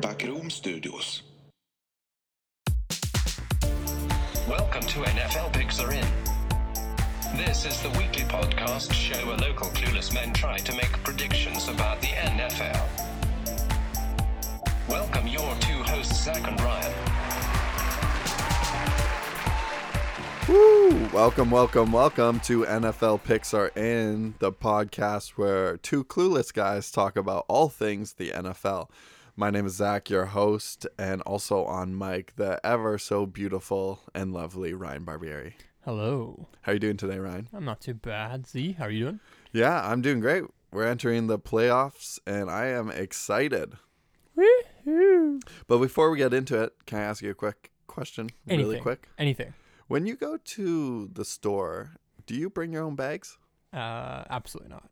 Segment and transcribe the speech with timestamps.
[0.00, 1.22] Backroom Studios.
[4.48, 6.06] Welcome to NFL Picks Are In.
[7.36, 12.00] This is the weekly podcast show where local clueless men try to make predictions about
[12.00, 12.80] the NFL.
[14.88, 16.94] Welcome your two hosts, Zach and Ryan.
[20.48, 21.08] Woo!
[21.12, 27.16] Welcome, welcome, welcome to NFL Picks Are In, the podcast where two clueless guys talk
[27.16, 28.90] about all things the NFL.
[29.36, 34.32] My name is Zach, your host, and also on mic, the ever so beautiful and
[34.32, 35.52] lovely Ryan Barbieri.
[35.84, 36.48] Hello.
[36.62, 37.48] How are you doing today, Ryan?
[37.54, 38.48] I'm not too bad.
[38.48, 39.20] Z, how are you doing?
[39.52, 40.42] Yeah, I'm doing great.
[40.72, 43.74] We're entering the playoffs, and I am excited.
[44.36, 45.40] Woohoo!
[45.68, 48.30] But before we get into it, can I ask you a quick question?
[48.48, 48.66] Anything.
[48.66, 49.08] Really quick.
[49.18, 49.54] Anything.
[49.92, 53.36] When you go to the store, do you bring your own bags?
[53.74, 54.88] Uh, absolutely not.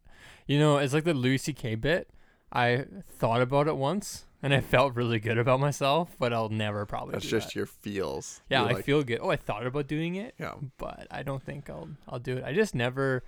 [0.46, 1.76] You know, it's like the Louis C.K.
[1.76, 2.10] bit.
[2.52, 6.84] I thought about it once, and I felt really good about myself, but I'll never
[6.84, 7.12] probably.
[7.12, 7.54] That's just that.
[7.56, 8.42] your feels.
[8.50, 9.20] Yeah, You're I like, feel good.
[9.22, 10.56] Oh, I thought about doing it, Yeah.
[10.76, 11.88] but I don't think I'll.
[12.06, 12.44] I'll do it.
[12.44, 13.24] I just never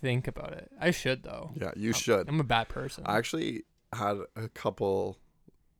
[0.00, 0.70] think about it.
[0.80, 1.50] I should though.
[1.56, 2.28] Yeah, you I'm- should.
[2.28, 3.02] I'm a bad person.
[3.04, 5.18] I actually had a couple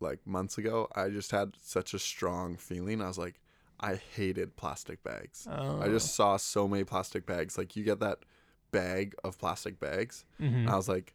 [0.00, 0.88] like months ago.
[0.96, 3.00] I just had such a strong feeling.
[3.00, 3.36] I was like,
[3.84, 5.46] I hated plastic bags.
[5.48, 5.90] I Oh.
[5.90, 7.58] just saw so many plastic bags.
[7.58, 8.20] Like you get that
[8.70, 10.24] bag of plastic bags.
[10.40, 10.54] Mhm.
[10.54, 11.14] And I was like,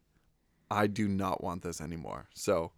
[0.72, 2.28] I do not want this anymore.
[2.34, 2.72] So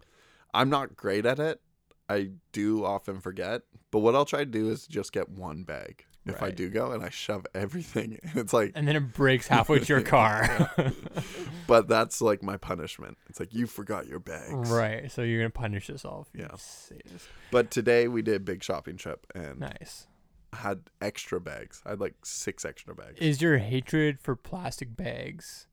[0.53, 1.62] I'm not great at it.
[2.08, 3.64] I do often forget.
[3.92, 6.06] But what I'll try to do is just get one bag.
[6.25, 9.80] If I do go and I shove everything, it's like and then it breaks halfway
[9.80, 10.72] to your car.
[11.67, 13.17] but that's like my punishment.
[13.30, 14.69] It's like you forgot your bags.
[14.69, 15.11] right.
[15.11, 16.30] So you're gonna punish yourself.
[16.33, 16.55] you Yeah.
[16.58, 17.28] sadist.
[17.50, 20.08] But today we did a big shopping trip and Nice.
[20.53, 21.81] had extra bags.
[21.86, 23.17] I had like six extra bags.
[23.19, 25.66] Is your hatred for plastic bags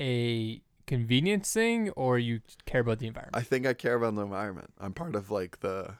[0.00, 3.34] a convenience thing or you care about the environment?
[3.36, 4.72] I think I care about the environment.
[4.78, 5.94] I'm part of like the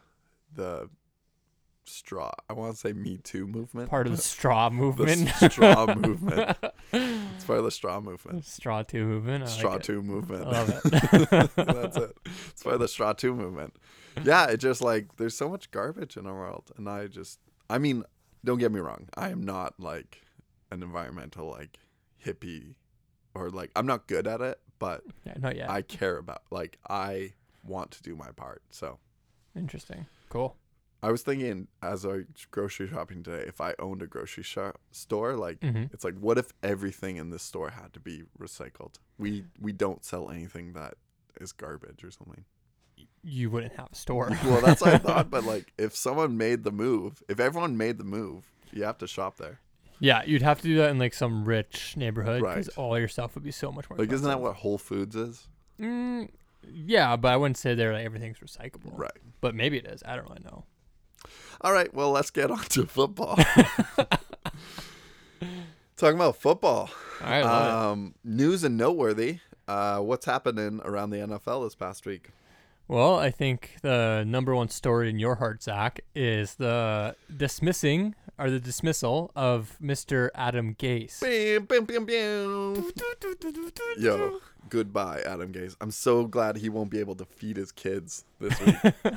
[0.55, 0.91] the
[1.89, 2.31] straw.
[2.49, 3.89] I want to say Me Too movement.
[3.91, 5.29] Part of the straw movement.
[5.41, 6.57] the straw movement.
[6.93, 8.45] It's part of the straw movement.
[8.45, 9.43] straw two movement.
[9.45, 9.83] I like straw it.
[9.85, 10.47] two movement.
[10.47, 11.51] I love it.
[11.57, 12.17] That's it.
[12.51, 13.75] It's part of the straw two movement.
[14.25, 17.39] Yeah, it just like there's so much garbage in our world, and I just,
[17.69, 18.05] I mean,
[18.45, 19.09] don't get me wrong.
[19.17, 20.23] I am not like
[20.71, 21.79] an environmental like
[22.25, 22.75] hippie,
[23.35, 25.69] or like I'm not good at it, but Yeah, not yet.
[25.71, 27.33] I care about like I
[27.63, 28.63] want to do my part.
[28.71, 28.99] So
[29.55, 30.07] Interesting.
[30.29, 30.55] Cool.
[31.03, 34.79] I was thinking as I was grocery shopping today, if I owned a grocery shop
[34.91, 38.95] store, like hmm it's like what if everything in this store had to be recycled?
[39.19, 40.95] We we don't sell anything that
[41.41, 42.45] is garbage or something.
[43.23, 44.31] You wouldn't have a store.
[44.45, 47.99] well, that's what I thought, but like if someone made the move, if everyone made
[47.99, 49.61] the move, you have to shop there.
[50.01, 52.79] yeah, you'd have to do that in like some rich neighborhood because Right.
[52.79, 53.99] all your stuff would be so much more.
[53.99, 55.47] Like isn't that what Whole Foods is?
[55.81, 56.31] Mm,
[56.67, 58.93] yeah, but I wouldn't say there like everything's recyclable.
[58.93, 59.11] Right.
[59.41, 60.03] But maybe it is.
[60.07, 60.65] I don't really know.
[61.61, 63.39] All right, well, let's get on to football.
[65.97, 66.91] Talking about football.
[67.23, 67.43] All right.
[67.43, 69.39] Um, news and noteworthy.
[69.67, 72.31] Uh, what's happening around the NFL this past week?
[72.89, 78.51] Well, I think the number one story in your heart, Zach, is the dismissing or
[78.51, 80.31] the dismissal of Mr.
[80.35, 81.21] Adam Gase.
[81.21, 82.93] Bam, bam, bam, bam.
[83.99, 85.77] Yo, goodbye, Adam Gase.
[85.81, 88.77] I'm so glad he won't be able to feed his kids this week.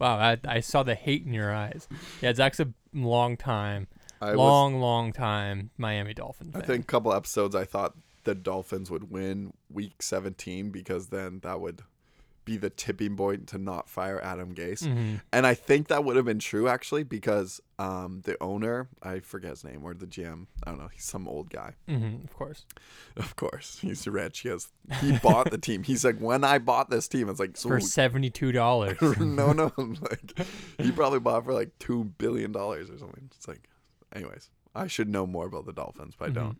[0.00, 1.86] Wow, I, I saw the hate in your eyes.
[2.20, 3.86] Yeah, Zach's a long time,
[4.20, 8.34] I was, long, long time Miami Dolphin I think, a couple episodes I thought the
[8.34, 11.82] Dolphins would win Week 17 because then that would
[12.44, 14.82] be the tipping point to not fire Adam Gase.
[14.86, 15.20] Mhm.
[15.32, 19.50] And I think that would have been true actually because um, the owner, I forget
[19.50, 21.74] his name, or the GM, I don't know, he's some old guy.
[21.88, 22.64] Mhm, of course.
[23.16, 24.40] Of course, he's rich.
[24.40, 24.68] He has
[25.00, 25.82] he bought the team.
[25.82, 28.96] He's like, when I bought this team, it's like so For seventy-two dollars.
[29.18, 30.38] no, no, like
[30.78, 33.30] he probably bought for like two billion dollars or something.
[33.34, 33.68] It's like,
[34.14, 36.34] anyways, I should know more about the Dolphins, but I Mhm.
[36.34, 36.58] don't.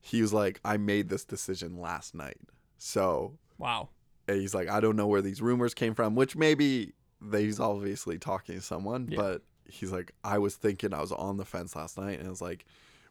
[0.00, 2.38] He was like, I made this decision last night,
[2.78, 3.88] so wow.
[4.36, 6.92] He's like, I don't know where these rumors came from, which maybe
[7.32, 9.16] he's obviously talking to someone, Yeah.
[9.16, 12.30] but he's like, I was thinking I was on the fence last night, and it
[12.30, 12.64] was like,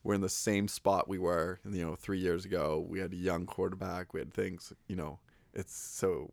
[0.04, 2.86] we're in the same spot we were, you know, three years ago.
[2.88, 5.20] We had a young quarterback, we had things, you know,
[5.54, 6.32] it's so.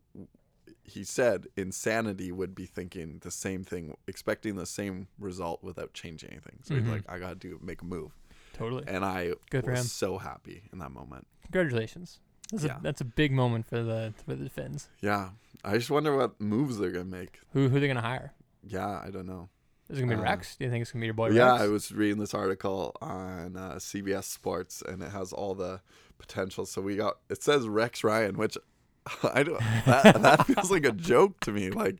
[0.83, 6.29] He said insanity would be thinking the same thing, expecting the same result without changing
[6.31, 6.59] anything.
[6.63, 6.79] So Mhm.
[6.79, 8.13] he's like, I gotta do make a move,
[8.53, 8.83] Totally.
[8.87, 11.27] and I Good was so happy in that moment.
[11.43, 12.19] Congratulations.
[12.51, 12.77] That's, Yeah.
[12.77, 14.89] a, that's a big moment for the for the Fins.
[15.01, 15.29] Yeah,
[15.63, 17.39] I just wonder what moves they're gonna make.
[17.53, 18.33] Who who they're they gonna hire?
[18.67, 19.49] Yeah, I don't know.
[19.89, 20.55] Is it gonna be Uh, Rex?
[20.55, 21.61] Do you think it's gonna be your boy yeah, Rex?
[21.63, 25.81] I was reading this article on uh, CBS Sports, and it has all the
[26.17, 26.65] potential.
[26.65, 28.57] So we got it says Rex Ryan, which
[29.23, 29.59] I don't.
[29.85, 31.69] That, that feels like a joke to me.
[31.71, 31.97] Like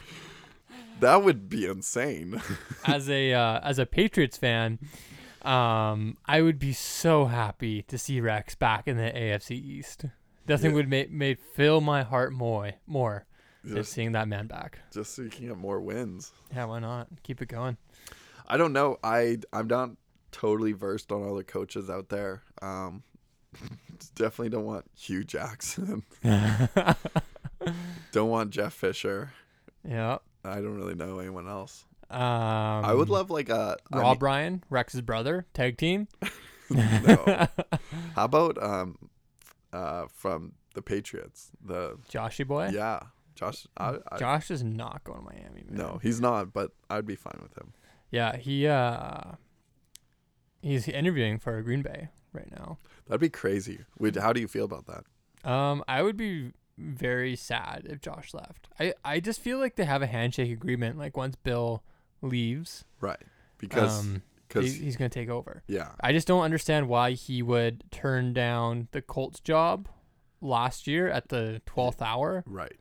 [0.99, 2.41] that would be insane.
[2.85, 4.79] as a uh, as a Patriots fan,
[5.43, 10.05] um, I would be so happy to see Rex back in the AFC East.
[10.47, 10.75] Nothing Yeah.
[10.77, 13.25] would make made fill my heart more more
[13.63, 14.79] than just, seeing that man back.
[14.93, 16.31] just so you can get more wins.
[16.53, 17.07] Yeah, why not?
[17.23, 17.77] Keep it going.
[18.47, 18.97] I don't know.
[19.03, 19.91] I I'm not
[20.31, 22.43] totally versed on other coaches out there.
[22.61, 23.01] Um,
[24.15, 26.03] definitely don't want Hue Jackson.
[28.11, 29.31] don't want Jeff Fisher.
[29.87, 30.17] yeah.
[30.43, 31.85] I don't really know anyone else.
[32.11, 36.07] Um, I would love like a Rob Ryan, Rex's brother, tag team.
[36.69, 37.47] no.
[38.15, 38.95] How about um,
[39.75, 41.51] uh, from the Patriots?
[41.63, 42.69] The Joshy boy.
[42.73, 42.99] yeah,
[43.35, 43.67] Josh.
[43.77, 45.63] I, I, Josh is not going to Miami.
[45.67, 45.77] Man.
[45.77, 46.53] no, he's not.
[46.53, 47.73] But I'd be fine with him.
[48.11, 49.33] Yeah, he uh,
[50.61, 52.77] he's interviewing for Green Bay right now.
[53.07, 53.79] That'd be crazy.
[53.99, 55.49] Would how do you feel about that?
[55.49, 58.67] Um, I would be very sad if Josh left.
[58.79, 60.97] I I just feel like they have a handshake agreement.
[60.97, 61.83] Like once Bill
[62.21, 63.21] leaves, Right?
[63.57, 64.21] Because um,
[64.55, 65.63] because he, he's gonna take over.
[65.67, 69.87] yeah, I just don't understand why he would turn down the Colts job
[70.41, 72.77] last year at the twelfth hour right.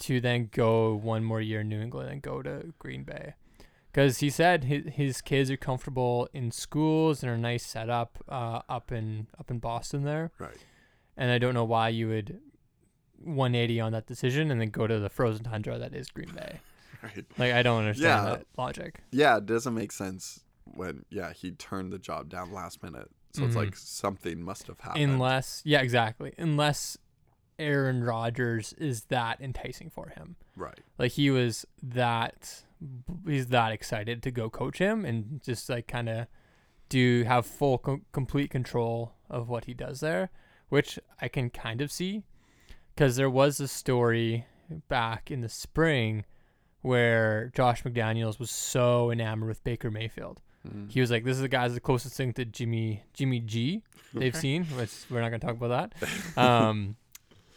[0.00, 3.34] to then go one more year in New England and go to Green Bay.
[3.92, 8.60] Because he said his, his kids are comfortable in schools and are nice setup uh,
[8.68, 10.56] up in up in Boston there, Right.
[11.16, 12.38] and I don't know why you would
[13.18, 16.60] 180 on that decision and then go to the frozen tundra that is Green Bay.
[17.02, 17.24] Right.
[17.38, 18.30] Like I don't understand Yeah.
[18.36, 19.00] that logic.
[19.10, 20.40] Yeah, it doesn't make sense
[20.74, 23.10] when yeah he turned the job down last minute.
[23.32, 23.58] So it's Mhm.
[23.58, 25.04] like something must have happened.
[25.04, 26.34] Unless, yeah, exactly.
[26.36, 26.98] Unless
[27.60, 30.36] Aaron Rodgers is that enticing for him.
[30.56, 30.80] right.
[30.98, 32.64] Like he was that
[33.26, 36.26] he's that excited to go coach him and just like kind of
[36.88, 40.30] do have full com- complete control of what he does there,
[40.70, 42.24] which I can kind of see
[42.96, 44.46] cuz there was a story
[44.88, 46.24] back in the spring
[46.80, 50.40] where Josh McDaniels was so enamored with Baker Mayfield.
[50.68, 50.90] Mhm.
[50.90, 54.34] He was like this is the guy's the closest thing to Jimmy Jimmy G they've
[54.36, 56.36] seen, which we're not going to talk about that.
[56.36, 56.96] Um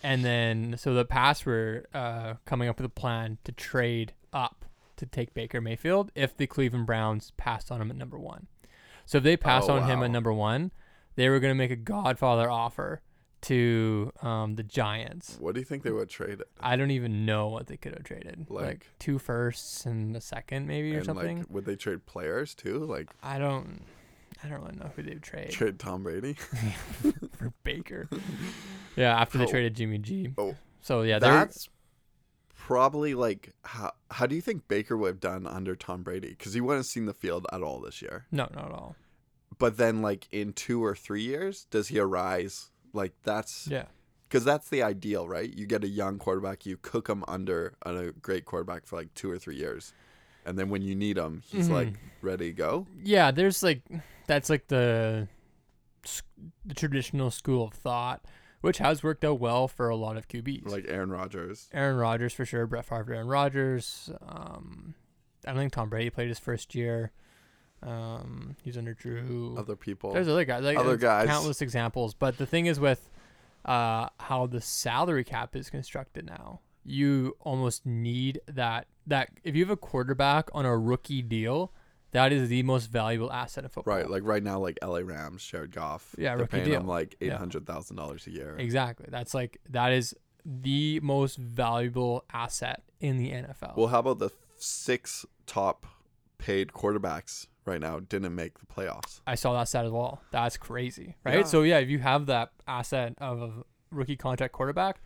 [0.04, 4.66] and then so the Pats were uh, coming up with a plan to trade up
[4.98, 8.48] to take Baker Mayfield if the Cleveland Browns passed on him at number one.
[9.06, 10.72] So if they passed Oh, on him at number one,
[11.16, 13.02] they were going to make a Godfather offer
[13.44, 15.38] to um, the Giants.
[15.40, 16.48] What do you think they would trade it?
[16.60, 20.22] I don't even know what they could have traded, like, Like- two firsts and a
[20.22, 21.38] second, maybe or and something.
[21.40, 22.80] like, would they trade players too?
[22.80, 23.82] Like I don't,
[24.44, 26.34] I don't really know who they'd trade trade Tom Brady?
[27.38, 28.08] for Baker.
[28.96, 29.48] yeah, after they Oh.
[29.48, 30.34] traded Jimmy G.
[30.38, 30.56] Oh.
[30.82, 31.70] so yeah, That's
[32.56, 36.30] probably like how how do you think Baker would have done under Tom Brady?
[36.30, 38.26] Because he wouldn't have seen the field at all this year.
[38.32, 38.96] no, not at all.
[39.58, 42.70] But then like in two or three years, does he arise?
[42.94, 43.86] Like that's Yeah.
[44.30, 45.52] because that's the ideal, right?
[45.52, 49.30] You get a young quarterback, you cook him under a great quarterback for like two
[49.30, 49.94] or three years,
[50.46, 51.74] and then when you need him, he's Mhm.
[51.74, 52.88] like ready to go.
[53.04, 53.82] yeah there's like
[54.28, 55.28] that's like the
[56.66, 58.24] the traditional school of thought
[58.62, 61.70] which has worked out well for a lot of QBs Like Aaron Rodgers.
[61.74, 64.96] Aaron Rodgers for sure Brett Favre Aaron Rodgers um
[65.46, 67.12] I don't think Tom Brady played his first year
[67.86, 70.14] um he's under Drew Other people.
[70.14, 71.28] there's other guys like Other guys.
[71.28, 73.10] countless examples but the thing is with
[73.66, 79.64] uh how the salary cap is constructed now you almost need that that if you
[79.64, 81.72] have a quarterback on a rookie deal
[82.12, 85.44] that is the most valuable asset in football Right, like right now, like LA Rams,
[85.44, 86.14] Jared Goff.
[86.16, 86.90] Yeah, they're rookie paying him deal.
[86.90, 88.04] like eight hundred thousand Yeah.
[88.04, 88.56] dollars a year.
[88.60, 89.08] Exactly.
[89.10, 90.14] That's like that is
[90.46, 93.76] the most valuable asset in the NFL.
[93.78, 95.88] Well, how about the six top
[96.38, 99.22] paid quarterbacks right now didn't make the playoffs?
[99.28, 100.22] I saw that stat as well.
[100.32, 101.40] That's crazy, right?
[101.40, 101.44] Yeah.
[101.44, 103.52] So yeah, if you have that asset of a
[103.92, 105.02] rookie contract quarterback,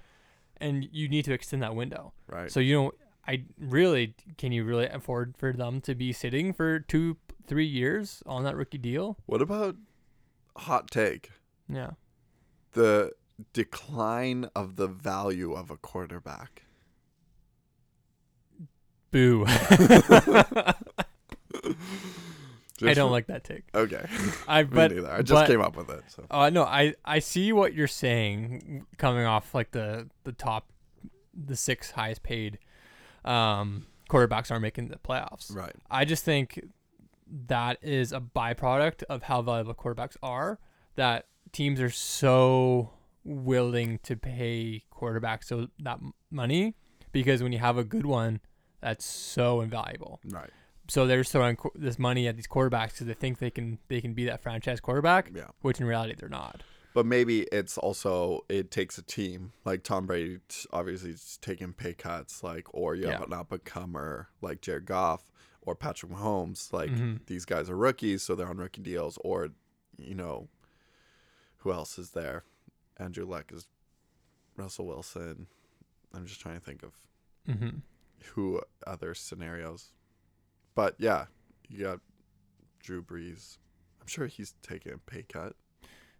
[0.59, 2.51] and you need to extend that window, Right.
[2.51, 2.95] so you don't.
[3.27, 8.23] I really can you really afford for them to be sitting for two, three years
[8.25, 9.17] on that rookie deal?
[9.25, 9.75] what about
[10.55, 11.31] hot take?
[11.67, 11.91] Yeah.
[12.71, 13.11] The
[13.53, 16.63] decline of the value of a quarterback.
[19.11, 19.45] Boo.
[22.83, 23.63] I don't like that take.
[23.73, 24.05] Okay.
[24.47, 25.11] I but neither.
[25.11, 26.03] I just but- came up with it.
[26.07, 30.69] So Uh, no, I I see what you're saying coming off like the the top,
[31.33, 32.59] the six highest paid,
[33.25, 35.53] um, quarterbacks are making the playoffs.
[35.55, 35.75] right.
[35.89, 36.59] I just think
[37.47, 40.59] that is a byproduct of how valuable quarterbacks are.
[40.95, 42.91] That teams are so
[43.23, 45.99] willing to pay quarterbacks so that
[46.31, 46.75] money
[47.11, 48.39] because when you have a good one,
[48.81, 50.19] that's so invaluable.
[50.29, 50.49] Right.
[50.89, 53.99] So they're throwing qu- this money at these quarterbacks because they think they can they
[54.01, 55.47] can be that franchise quarterback, Yeah.
[55.61, 56.63] which in reality they're not.
[56.93, 59.51] But maybe it's also it takes a team.
[59.65, 60.39] Like Tom Brady,
[60.71, 62.41] obviously, is taking pay cuts.
[62.43, 63.25] Like, or you have Yeah.
[63.25, 65.29] an up and comer like Jared Goff
[65.61, 66.71] or Patrick Mahomes.
[66.73, 67.25] Like Mhm.
[67.27, 69.17] these guys are rookies, so they're on rookie deals.
[69.23, 69.49] Or,
[69.97, 70.47] you know,
[71.57, 72.43] who else is there?
[72.97, 73.67] Andrew Luck is
[74.55, 75.47] Russell Wilson.
[76.13, 76.93] I'm just trying to think of
[77.47, 77.79] Mm-hmm.
[78.33, 79.91] who other scenarios.
[80.77, 81.25] But yeah,
[81.67, 81.99] you got
[82.79, 83.57] Drew Brees.
[83.99, 85.53] I'm sure he's taking a pay cut.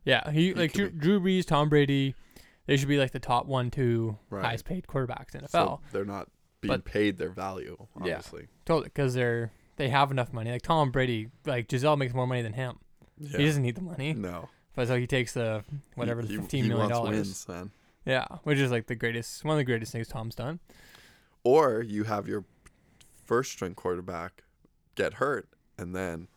[0.03, 2.15] Yeah, he, He like Drew, could Drew Brees, Tom Brady.
[2.65, 4.43] They should be like the top one, two Right.
[4.43, 5.49] highest paid quarterbacks in NFL.
[5.51, 8.15] So they're not being But- paid their value, Yeah.
[8.17, 8.47] obviously.
[8.65, 10.49] Totally, because they're they have enough money.
[10.49, 12.79] Like Tom Brady, like Gisele makes more money than him.
[13.19, 13.37] Yeah.
[13.37, 14.49] He doesn't need the money, no.
[14.73, 17.15] but so he takes the whatever the he- fifteen he million wants dollars.
[17.15, 17.71] wins, man.
[18.07, 20.59] Yeah, which is like the greatest, one of the greatest things Tom's done.
[21.43, 22.43] Or you have your
[23.23, 24.43] first string quarterback
[24.97, 26.27] get hurt, and then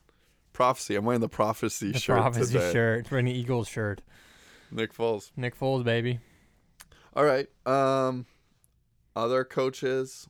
[0.52, 0.94] prophecy.
[0.94, 2.72] I'm wearing the prophecy The shirt prophecy today.
[2.72, 4.02] shirt, wearing the Eagles shirt.
[4.70, 5.32] Nick Foles.
[5.36, 6.20] Nick Foles, baby.
[7.16, 7.48] All right.
[7.66, 8.26] Um,
[9.16, 10.28] other coaches.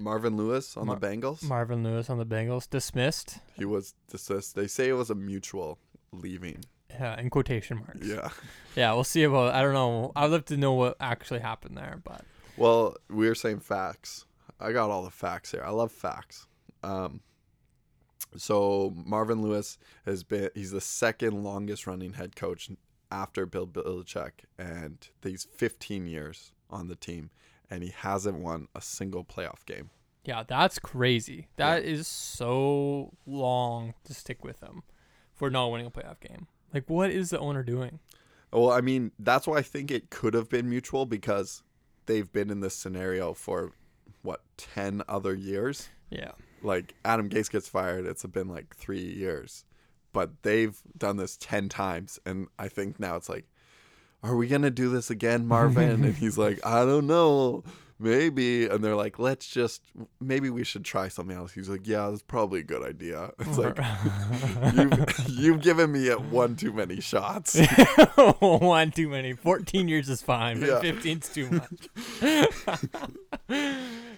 [0.00, 1.42] Marvin Lewis on Mar- the Bengals.
[1.42, 3.38] Marvin Lewis on the Bengals dismissed.
[3.56, 4.54] he was dismissed.
[4.54, 5.78] They say it was a mutual
[6.12, 6.64] leaving.
[6.90, 8.06] Yeah, in quotation marks.
[8.06, 8.28] Yeah.
[8.76, 9.54] Yeah, we'll see about.
[9.54, 10.12] I don't know.
[10.14, 12.24] I'd love to know what actually happened there, but
[12.56, 14.24] Well, we are saying facts.
[14.60, 15.62] I got all the facts here.
[15.64, 16.46] I love facts.
[16.82, 17.20] Um,
[18.36, 22.70] so Marvin Lewis has been he's the second longest running head coach
[23.10, 27.30] after Bill Belichick and he's 15 years on the team
[27.70, 29.90] and he hasn't won a single playoff game.
[30.24, 31.48] yeah, that's crazy.
[31.56, 34.82] That is so long to stick with them
[35.34, 36.48] for not winning a playoff game.
[36.74, 37.98] Like, what is the owner doing?
[38.52, 41.62] Well, I mean, that's why I think it could have been mutual because
[42.06, 43.72] they've been in this scenario for
[44.22, 45.88] what 10 other years.
[46.10, 49.64] Yeah, like Adam Gase gets fired, it's been like three years,
[50.12, 53.46] but they've done this ten times, and I think now it's like,
[54.22, 56.04] are we gonna do this again, Marvin?
[56.04, 57.64] and he's like, I don't know,
[57.98, 58.66] maybe.
[58.66, 59.82] And they're like, let's just,
[60.20, 61.52] maybe we should try something else.
[61.52, 63.30] He's like, yeah, that's probably a good idea.
[63.40, 63.78] It's like
[64.74, 67.58] you've you've given me at one too many shots.
[68.40, 69.32] one too many.
[69.34, 70.80] Fourteen years is fine, but Yeah.
[70.80, 71.88] fifteen's too much.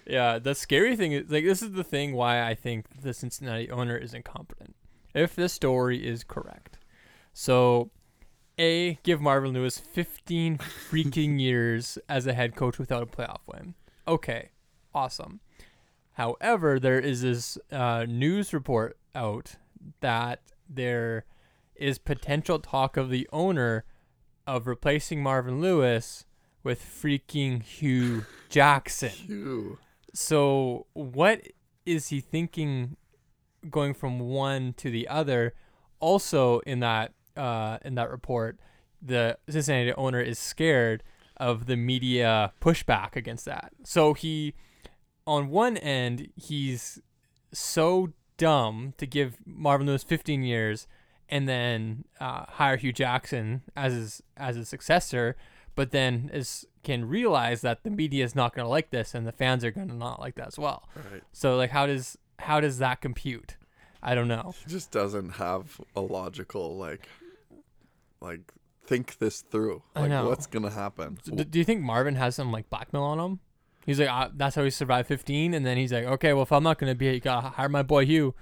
[0.05, 3.69] yeah, the scary thing is like this is the thing why I think the Cincinnati
[3.69, 4.75] owner is incompetent.
[5.13, 6.77] If this story is correct,
[7.33, 7.91] so
[8.59, 13.75] a give Marvin Lewis fifteen freaking years as a head coach without a playoff win.
[14.07, 14.49] Okay,
[14.93, 15.39] awesome.
[16.13, 19.55] However, there is this uh, news report out
[20.01, 21.25] that there
[21.75, 23.85] is potential talk of the owner
[24.45, 26.25] of replacing Marvin Lewis
[26.63, 29.09] with freaking Hue Jackson.
[29.27, 29.79] Phew.
[30.13, 31.41] So, what
[31.85, 32.97] is he thinking
[33.69, 35.53] going from one to the other?
[35.99, 38.59] Also, in that uh, in that report,
[39.01, 41.03] the Cincinnati owner is scared
[41.37, 43.71] of the media pushback against that.
[43.83, 44.53] So he,
[45.25, 47.01] on one end, he's
[47.51, 50.87] so dumb to give Marvin Lewis 15 years
[51.29, 55.37] and then uh, hire Hue Jackson as his as his successor,
[55.75, 59.25] but then is can realize that the media is not going to like this and
[59.25, 60.89] the fans are going to not like that as well.
[60.95, 61.23] Right.
[61.31, 63.55] So like, how does how does that compute?
[64.03, 64.55] I don't know.
[64.65, 67.07] He just doesn't have a logical like,
[68.21, 68.51] like
[68.85, 69.83] think this through.
[69.95, 70.27] I Like know.
[70.29, 71.17] what's gonna happen?
[71.25, 73.39] D- do you think Marvin has some like blackmail on him?
[73.85, 76.51] He's like, uh, that's how he survived 15, and then he's like, okay, well, if
[76.51, 78.35] I'm not gonna be, it, you gotta hire my boy Hue.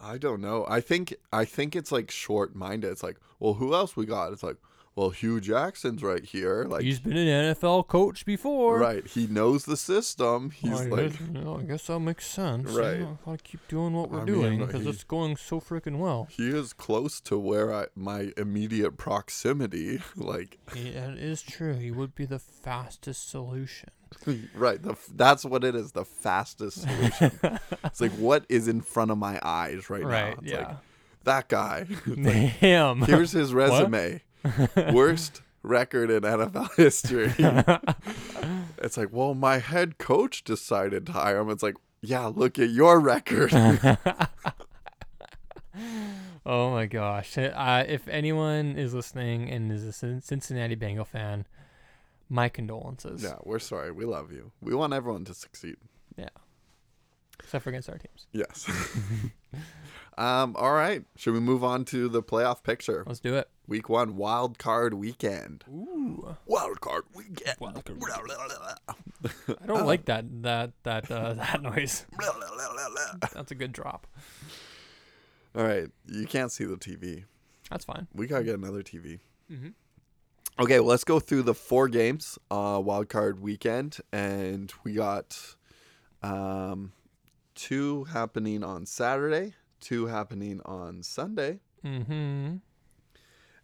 [0.00, 0.64] I don't know.
[0.68, 2.90] I think I think it's like short minded.
[2.90, 4.32] It's like, well, who else we got?
[4.32, 4.56] It's like,
[4.98, 6.64] well, Hue Jackson's right here.
[6.64, 8.78] Like, he's been an NFL coach before.
[8.78, 9.06] right.
[9.06, 10.50] He knows the system.
[10.50, 12.70] He's I like, guess, you know, I guess that makes sense.
[12.72, 13.00] you Right.
[13.00, 16.26] know, gotta keep doing what we're I doing because it's going so freaking well.
[16.30, 20.00] he is close to where I my immediate proximity.
[20.16, 21.74] Like, Yeah, it is true.
[21.74, 23.90] He would be the fastest solution.
[24.54, 24.82] right.
[24.82, 25.92] The that's what it is.
[25.92, 27.38] The fastest solution.
[27.84, 30.08] it's like what is in front of my eyes right, now.
[30.08, 30.38] right?
[30.42, 30.66] It's Yeah.
[30.66, 30.76] like
[31.24, 31.84] that guy.
[31.84, 33.02] Him.
[33.02, 34.22] Here's his resume.
[34.92, 37.32] Worst record in NFL history.
[38.78, 41.50] it's like, well, my head coach decided to hire him.
[41.50, 43.52] It's like, yeah, look at your record.
[46.46, 47.36] oh my gosh!
[47.36, 51.44] Uh, if anyone is listening and is a Cincinnati Bengal fan,
[52.28, 53.22] my condolences.
[53.22, 53.90] yeah, we're sorry.
[53.90, 54.52] We love you.
[54.60, 55.76] We want everyone to succeed.
[56.16, 56.28] Yeah,
[57.42, 58.28] except for against our teams.
[58.32, 58.70] Yes.
[60.18, 61.04] Um, all right.
[61.16, 63.04] Should we move on to the playoff picture?
[63.06, 63.48] Let's do it.
[63.66, 65.64] Week one, wild card weekend.
[65.70, 66.36] Ooh.
[66.46, 67.56] Wild card weekend.
[67.60, 68.02] Wild card
[69.60, 72.06] I don't like that that that uh, that noise.
[73.32, 74.06] That's a good drop.
[75.54, 75.88] All right.
[76.06, 77.24] You can't see the TV.
[77.70, 78.08] That's fine.
[78.14, 79.20] We gotta get another TV.
[79.52, 79.68] Mm-hmm.
[80.60, 85.54] Okay, well, let's go through the four games, uh, wild card weekend, and we got
[86.20, 86.90] um,
[87.54, 92.56] two happening on Saturday, two happening on Sunday, Mm-hmm.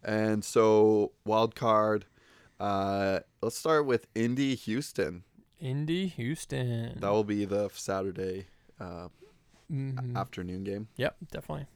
[0.03, 2.05] and so wild card.
[2.59, 5.23] Uh, let's start with Indy Houston.
[5.59, 6.99] Indy, Houston.
[6.99, 8.47] That will be the Saturday
[8.79, 9.07] uh,
[9.71, 10.15] Mhm.
[10.15, 10.87] afternoon game.
[10.97, 11.67] Yep, definitely.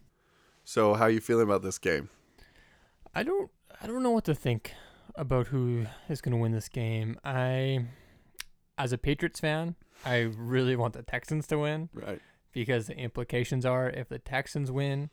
[0.63, 2.09] So, how are you feeling about this game?
[3.15, 3.49] I don't
[3.81, 4.73] I don't know what to think
[5.15, 7.17] about who is going to win this game.
[7.25, 7.85] I
[8.77, 12.21] as a Patriots fan, I really want the Texans to win Right.
[12.51, 15.09] Because the implications are if the Texans win,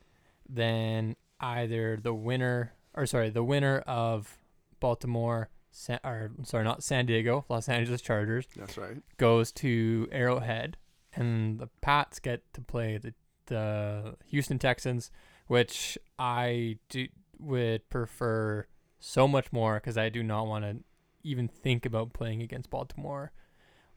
[0.48, 4.38] then either the winner or sorry, the winner of
[4.80, 8.96] Baltimore San, or sorry, not San Diego, Los Angeles Chargers That's right.
[9.18, 10.78] goes to Arrowhead,
[11.14, 13.14] and the Pats get to play the
[13.46, 15.10] the Houston Texans,
[15.46, 17.06] which I do
[17.38, 18.66] would prefer
[18.98, 20.78] so much more because I do not want to
[21.22, 23.32] even think about playing against Baltimore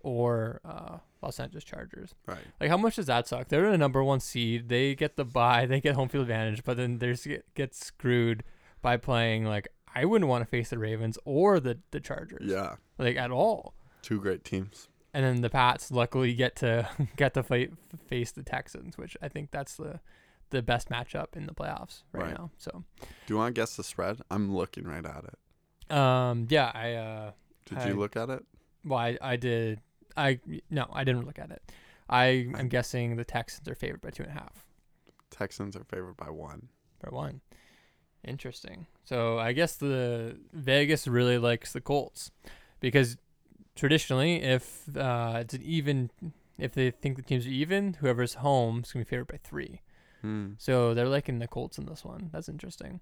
[0.01, 2.15] or uh, Los Angeles Chargers.
[2.25, 2.37] Right.
[2.59, 3.49] Like, how much does that suck?
[3.49, 4.69] They're the number one seed.
[4.69, 5.65] They get the bye.
[5.65, 8.43] They get home field advantage, but then they get, get screwed
[8.81, 12.45] by playing like I wouldn't want to face the Ravens or the the Chargers.
[12.49, 12.75] Yeah.
[12.97, 14.87] Like at all Two great teams.
[15.13, 16.87] and then the Pats luckily get to
[17.17, 17.71] get to fight
[18.07, 19.99] face the Texans, which I think that's the
[20.51, 22.33] the best matchup in the playoffs right, Right.
[22.33, 22.49] now.
[22.57, 24.19] So, Do you want to guess the spread?
[24.31, 25.95] I'm looking right at it.
[25.95, 27.31] um, yeah, I uh,
[27.65, 28.43] Did I- you look at it?
[28.83, 29.79] well, I, I did,
[30.19, 31.61] I no, I didn't look at it.
[32.09, 34.65] I am guessing the Texans are favored by two and a half
[35.29, 36.69] Texans are favored by one.
[36.99, 37.41] for one.
[38.25, 38.87] Interesting.
[39.05, 42.31] So I guess the Vegas really likes the Colts
[42.79, 43.17] because
[43.75, 46.11] traditionally, if uh, it's an even,
[46.57, 49.81] if they think the teams are even, whoever's home is gonna be favored by three.
[50.21, 50.51] Hmm.
[50.57, 52.29] So they're liking the Colts in this one.
[52.33, 52.99] That's interesting.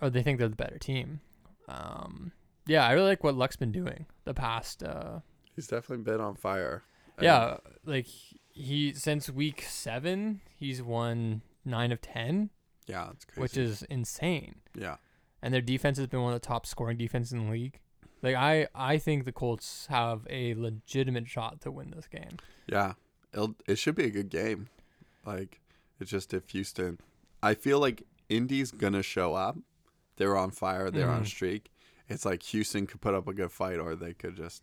[0.00, 1.20] Or they think they're the better team.
[1.68, 2.32] Um,
[2.66, 4.82] yeah, I really like what Luck's been doing the past.
[4.82, 5.20] Uh,
[5.54, 6.82] He's definitely been on fire.
[7.16, 8.06] And- yeah, like
[8.50, 12.50] he since week seven, he's won nine of ten,
[12.86, 13.40] Yeah, it's crazy.
[13.40, 14.56] which is insane.
[14.74, 14.96] yeah.
[15.42, 17.78] And their defense has been one of the top scoring defenses in the league.
[18.22, 22.38] Like I, I think the Colts have a legitimate shot to win this game.
[22.66, 22.94] Yeah.
[23.32, 24.68] It'll, it should be a good game.
[25.26, 25.60] Like,
[26.00, 26.98] it's just if Houston.
[27.42, 29.58] I feel like Indy's to show up.
[30.16, 30.90] They're on fire.
[30.90, 31.26] They're on a Mhm.
[31.26, 31.70] streak.
[32.08, 34.62] It's like Houston could put up a good fight or they could just.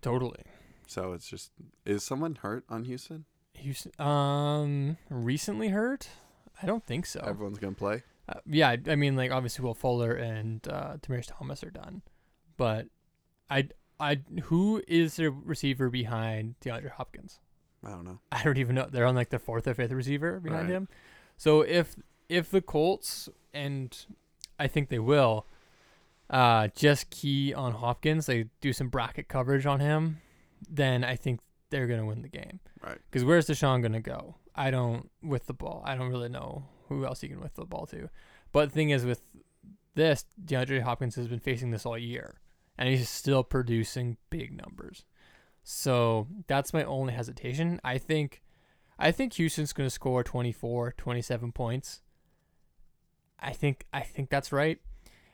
[0.00, 0.42] Totally.
[0.86, 1.52] So it's just.
[1.84, 3.24] Is someone hurt on Houston?
[3.54, 6.08] Houston, um, recently hurt?
[6.62, 7.20] I don't think so.
[7.26, 8.02] Everyone's going to play?
[8.28, 12.02] Uh, yeah, I- I mean, like obviously, Will Fuller and uh, Thomas are done,
[12.56, 12.86] but
[13.50, 17.40] I, I, who is the receiver behind DeAndre Hopkins?
[17.84, 18.20] I don't know.
[18.30, 18.86] I don't even know.
[18.90, 20.74] They're on like the fourth or fifth receiver behind Right.
[20.76, 20.88] him.
[21.36, 21.96] So if
[22.28, 23.96] if the Colts and
[24.58, 25.46] I think they will,
[26.30, 30.20] uh, just key on Hopkins, they do some bracket coverage on him,
[30.68, 31.40] then I think
[31.70, 32.60] they're gonna win the game.
[32.82, 32.98] Right.
[33.10, 34.36] Because where's Deshaun gonna go?
[34.54, 35.82] I don't with the ball.
[35.84, 38.08] I don't really know who else he can with the ball to.
[38.52, 39.22] But the thing is, with
[39.94, 42.40] this, DeAndre Hopkins has been facing this all year,
[42.78, 45.04] and he's still producing big numbers.
[45.62, 47.80] So that's my only hesitation.
[47.84, 48.42] I think,
[48.98, 52.02] I think Houston's gonna score 24, 27 points.
[53.40, 54.80] I think I think that's right.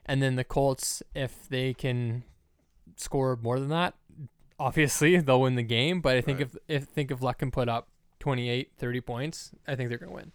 [0.06, 2.22] And then the Colts, if they can
[2.96, 3.94] score more than that,
[4.58, 6.00] obviously they'll win the game.
[6.00, 6.48] But I think Right.
[6.68, 7.88] if if think if Luck can put up
[8.20, 10.32] 28, 30 points, I think they're gonna win.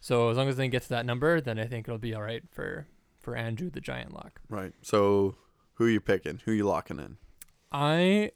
[0.00, 2.22] So as long as they get to that number, then I think it'll be all
[2.22, 2.86] right for
[3.18, 4.40] for Andrew the Giant Luck.
[4.48, 4.72] Right.
[4.82, 5.36] So
[5.74, 6.40] who are you picking?
[6.44, 7.16] Who are you locking in?
[7.70, 8.32] I,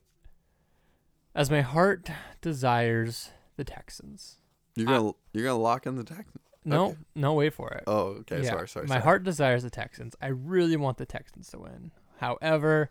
[1.35, 2.09] as my heart
[2.40, 4.38] desires, the Texans.
[4.74, 6.44] You're gonna you're gonna lock in the Texans.
[6.66, 6.96] No, Okay.
[7.14, 7.85] no, wait for it.
[7.87, 8.42] Oh, okay.
[8.42, 8.87] Yeah, Sorry, sorry.
[8.87, 9.02] My sorry.
[9.05, 10.14] heart desires the Texans.
[10.20, 11.92] I really want the Texans to win.
[12.18, 12.90] However,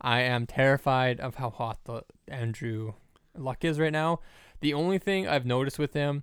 [0.00, 2.94] I am terrified of how hot the Andrew
[3.36, 4.20] Luck is right now.
[4.60, 6.22] The only thing I've noticed with him,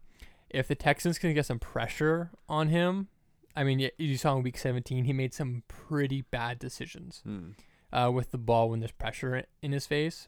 [0.49, 3.07] if the Texans can get some pressure on him,
[3.55, 7.51] I mean, you saw in Week 17 he made some pretty bad decisions Hmm.
[7.93, 10.27] uh, with the ball when there's pressure in his face.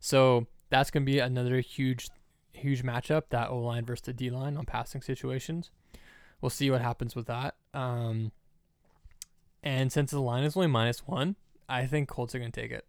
[0.00, 2.08] So that's gonna be another huge,
[2.58, 5.70] huge matchup that O line versus the D line on passing situations.
[6.40, 7.56] We'll see what happens with that.
[7.74, 8.32] Um,
[9.62, 11.36] and since the line is only minus one,
[11.68, 12.86] I think Colts are gonna take it.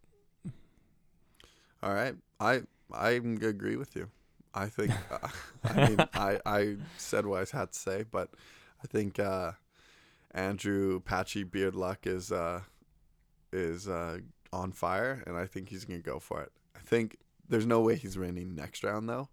[1.82, 2.16] All right.
[2.40, 4.10] I I agree with you.
[4.54, 5.28] I think uh,
[5.64, 8.30] I mean I I said what I had to say, but
[8.84, 9.54] I think uh,
[10.32, 12.62] Andrew Patchy Beard Luck is uh,
[13.52, 14.20] is uh,
[14.54, 16.52] on fire, and I think he's gonna go for it.
[16.76, 19.30] I think there's no way he's winning next round though,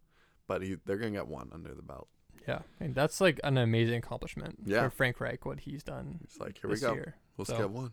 [0.47, 2.09] but he they're gonna get one under the belt.
[2.47, 4.85] Yeah, and that's like an amazing accomplishment Yeah.
[4.85, 5.45] for Frank Reich.
[5.45, 6.95] What he's done It's like here we go.
[6.95, 7.17] year.
[7.37, 7.93] Let's So, get one.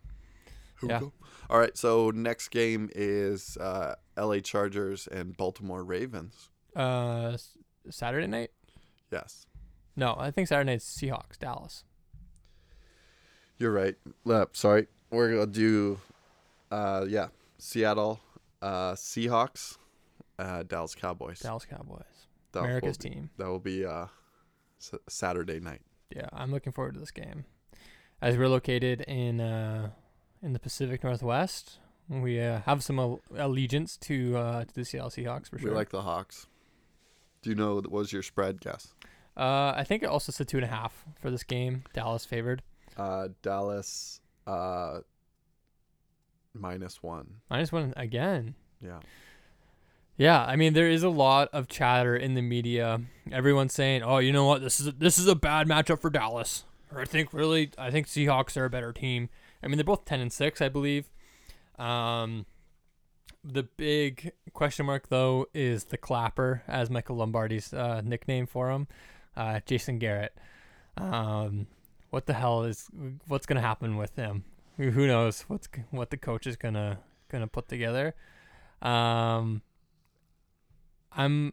[0.80, 0.98] Here yeah.
[1.00, 1.12] we go.
[1.50, 1.76] All right.
[1.76, 4.40] So next game is uh, L.A.
[4.40, 6.50] Chargers and Baltimore Ravens.
[6.76, 7.36] Uh,
[7.90, 8.50] Saturday night?
[9.12, 9.46] Yes,
[9.96, 11.84] No, I think Saturday night's Seahawks, Dallas.
[13.58, 13.94] you're right.
[14.28, 16.00] Uh, sorry, we're gonna do.
[16.70, 18.18] Uh, yeah, Seattle
[18.62, 19.76] uh, Seahawks,
[20.38, 21.38] uh, Dallas Cowboys.
[21.40, 22.02] Dallas Cowboys,
[22.54, 23.30] That America's be- team.
[23.38, 24.06] That will be uh,
[24.80, 25.82] s- Saturday night.
[26.14, 27.44] Yeah, I'm looking forward to this game.
[28.22, 29.90] As we're located in uh,
[30.42, 35.10] in the Pacific Northwest, we uh, have some al- allegiance to uh, to the Seattle
[35.10, 35.70] Seahawks for sure.
[35.70, 36.46] We like the Hawks.
[37.42, 38.94] Do you know what was your spread guess?
[39.36, 41.82] uh, I think it also said two and a half for this game.
[41.92, 42.62] Dallas favored
[42.96, 45.00] Uh, Dallas uh,
[46.54, 47.40] minus one.
[47.50, 48.54] minus one again.
[48.80, 49.00] Yeah.
[50.16, 53.00] Yeah, I mean there is a lot of chatter in the media.
[53.32, 54.62] Everyone's saying, "Oh, you know what?
[54.62, 57.90] This is a, this is a bad matchup for Dallas." Or I think really, I
[57.90, 59.28] think Seahawks are a better team.
[59.62, 61.08] I mean they're both ten and six, I believe.
[61.78, 62.46] Um,
[63.42, 68.86] the big question mark though is the clapper, as Michael Lombardi's uh, nickname for him,
[69.36, 70.34] uh, Jason Garrett.
[70.96, 71.66] Um,
[72.10, 72.88] what the hell is
[73.26, 74.44] what's gonna happen with him?
[74.76, 78.14] Who knows what's what the coach is gonna gonna put together.
[78.80, 79.62] Um,
[81.16, 81.52] I'm,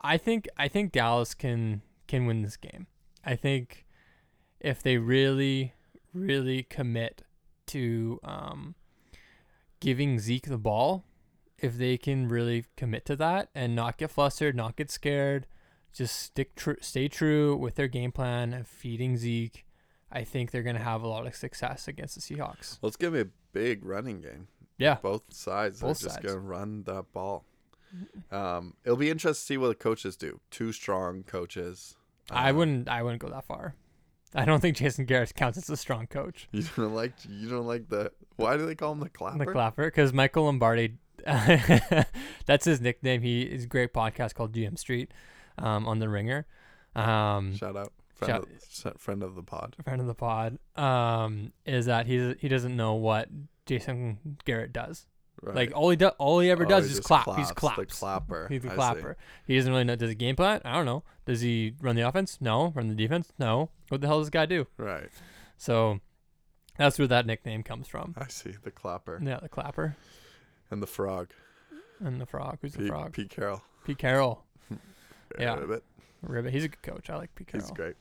[0.00, 2.86] I think I think Dallas can can win this game.
[3.24, 3.86] I think
[4.60, 5.72] if they really
[6.12, 7.22] really commit
[7.66, 8.74] to um,
[9.80, 11.04] giving Zeke the ball,
[11.58, 15.46] if they can really commit to that and not get flustered, not get scared,
[15.92, 19.64] just stick true, stay true with their game plan of feeding Zeke.
[20.10, 22.78] I think they're gonna have a lot of success against the Seahawks.
[22.82, 24.48] Let's give it a big running game.
[24.78, 27.44] Yeah, Both sides Both are just gonna run that ball.
[28.30, 30.40] Um, it'll be interesting to see what the coaches do.
[30.50, 31.96] Two strong coaches.
[32.30, 32.88] I Uh, wouldn't.
[32.88, 33.74] I wouldn't go that far.
[34.34, 36.48] I don't think Jason Garrett counts as a strong coach.
[36.52, 37.12] You don't like.
[37.28, 38.10] You don't like the.
[38.36, 39.44] Why do they call him the clapper?
[39.44, 40.94] The clapper, because Michael Lombardi,
[42.46, 43.22] that's his nickname.
[43.22, 45.12] He is great podcast called GM Street,
[45.58, 46.46] um, on the Ringer.
[46.96, 47.92] Um, Shout out.
[48.14, 49.76] Friend, Shout- of, friend of the pod.
[49.84, 50.58] friend of the pod.
[50.76, 53.28] Um, is that he's he doesn't know what
[53.66, 55.06] Jason Garrett does.
[55.42, 55.54] Right.
[55.56, 57.24] Like all he does, all he ever Oh, does he is clap.
[57.24, 58.46] claps, He's the clapper.
[58.48, 58.76] He's the I see.
[58.76, 59.16] clapper.
[59.46, 59.96] He doesn't really know.
[59.96, 60.60] Does he game plan?
[60.64, 61.02] I don't know.
[61.26, 62.38] Does he run the offense?
[62.40, 62.72] No.
[62.74, 63.32] Run the defense?
[63.38, 63.68] No.
[63.88, 64.66] What the hell does this guy do?
[64.78, 65.10] Right.
[65.58, 66.00] So
[66.78, 68.14] that's where that nickname comes from.
[68.16, 69.96] I see the clapper Yeah, the clapper
[70.70, 71.30] and the frog.
[72.00, 72.58] and the frog.
[72.62, 73.12] Who's the frog?
[73.12, 73.62] Pete Carroll.
[73.84, 74.44] Pete Carroll.
[75.38, 75.56] Yeah.
[75.56, 75.82] Ribbit.
[76.22, 76.52] Ribbit.
[76.52, 77.10] He's a good coach.
[77.10, 77.66] I like Pete Carroll.
[77.66, 77.96] He's great.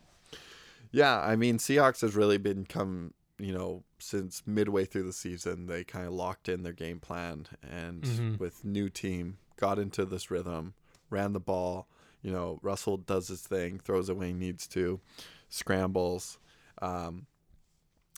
[0.91, 5.67] Yeah, I mean, Seahawks has really been come, you know, since midway through the season,
[5.67, 8.39] they kind of locked in their game plan and Mhm.
[8.39, 10.73] with new team got into this rhythm,
[11.09, 11.87] ran the ball.
[12.21, 15.01] You know, Russell does his thing, throws it when he needs to,
[15.49, 16.39] scrambles.
[16.81, 17.27] Um,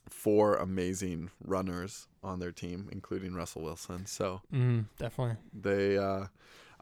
[0.10, 4.06] four amazing runners on their team, including Russell Wilson.
[4.06, 5.38] So Mm, definitely.
[5.54, 6.28] they, uh,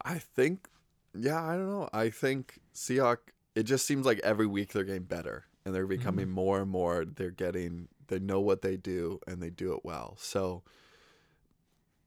[0.01, 0.67] I think,
[1.15, 1.89] yeah, I don't know.
[1.93, 3.17] I think Seahawk.
[3.55, 6.31] It just seems like every week they're getting better, and they're becoming Mhm.
[6.31, 7.05] more and more.
[7.05, 7.87] They're getting.
[8.13, 10.15] They know what they do, and they do it well.
[10.19, 10.63] So.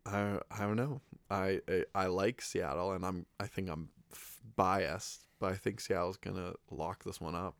[0.04, 1.00] I I don't know.
[1.30, 5.80] I, I I like Seattle, and I'm I think I'm f- biased, but I think
[5.80, 7.56] Seattle's gonna lock this one up.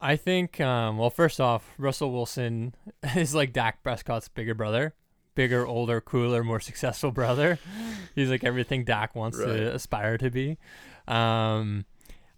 [0.00, 0.58] I think.
[0.60, 2.74] Um, well, first off, Russell Wilson
[3.14, 4.94] is like Dak Prescott's bigger brother,
[5.34, 7.58] bigger, older, cooler, more successful brother.
[8.14, 9.48] He's like everything Dak wants Right.
[9.48, 10.56] to aspire to be.
[11.06, 11.84] Um,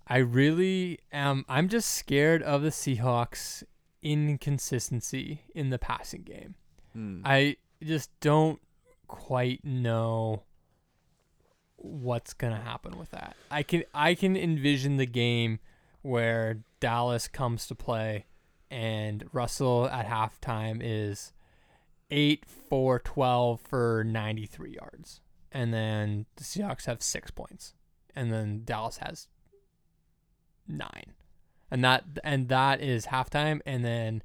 [0.09, 1.45] I really am.
[1.49, 3.63] I'm just scared of the Seahawks'
[4.03, 6.55] inconsistency in the passing game.
[6.93, 7.23] Hmm.
[7.25, 8.61] I just don't
[9.09, 10.45] quite know
[11.77, 13.37] what's gonna happen with that.
[13.51, 15.61] I can I can envision the game
[16.03, 18.27] where Dallas comes to play
[18.71, 21.33] and Russell at halftime is
[22.11, 25.21] 8 4 12 for 93 yards.
[25.53, 27.75] And then the Seahawks have 6 points.
[28.15, 29.29] And then Dallas has
[30.69, 30.89] 9.
[31.71, 34.23] And that and that is halftime and then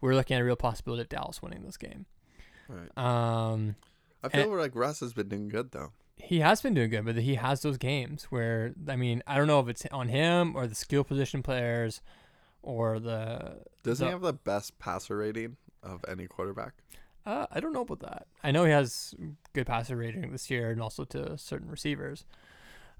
[0.00, 2.06] we're looking at a real possibility of Dallas winning this game.
[2.68, 2.96] right.
[2.98, 3.76] Um,
[4.22, 5.92] I feel like Russ has been doing good though.
[6.16, 9.46] he has been doing good, but he has those games where I mean, I don't
[9.46, 12.00] know if it's on him or the skill position players
[12.62, 13.62] or the.
[13.82, 16.72] Doesn't the- he have the best passer rating of any quarterback?
[17.26, 18.26] Uh, I don't know about that.
[18.42, 19.14] I know he has
[19.54, 22.26] good passer rating this year and also to certain receivers.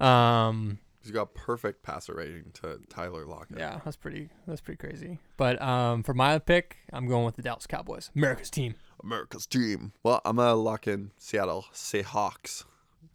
[0.00, 3.58] Um, He's got perfect passer rating to Tyler Lockett.
[3.58, 4.30] yeah, that's pretty.
[4.46, 5.18] That's pretty crazy.
[5.36, 8.74] But um, for my pick, I'm going with the Dallas Cowboys, America's team.
[9.02, 9.92] America's team.
[10.02, 12.64] Well, I'm gonna lock in Seattle Seahawks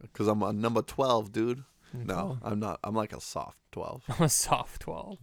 [0.01, 1.63] because I'm a number twelve, dude.
[1.93, 2.79] No, I'm not.
[2.83, 4.03] I'm like a soft 12.
[4.09, 5.17] I'm a soft 12.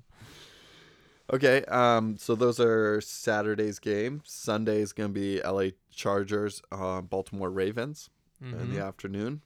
[1.32, 4.22] Okay, um, so those are Saturday's game.
[4.24, 8.74] Sunday is gonna be LA Chargers, uh, Baltimore Ravens in Mhm.
[8.74, 9.42] the afternoon.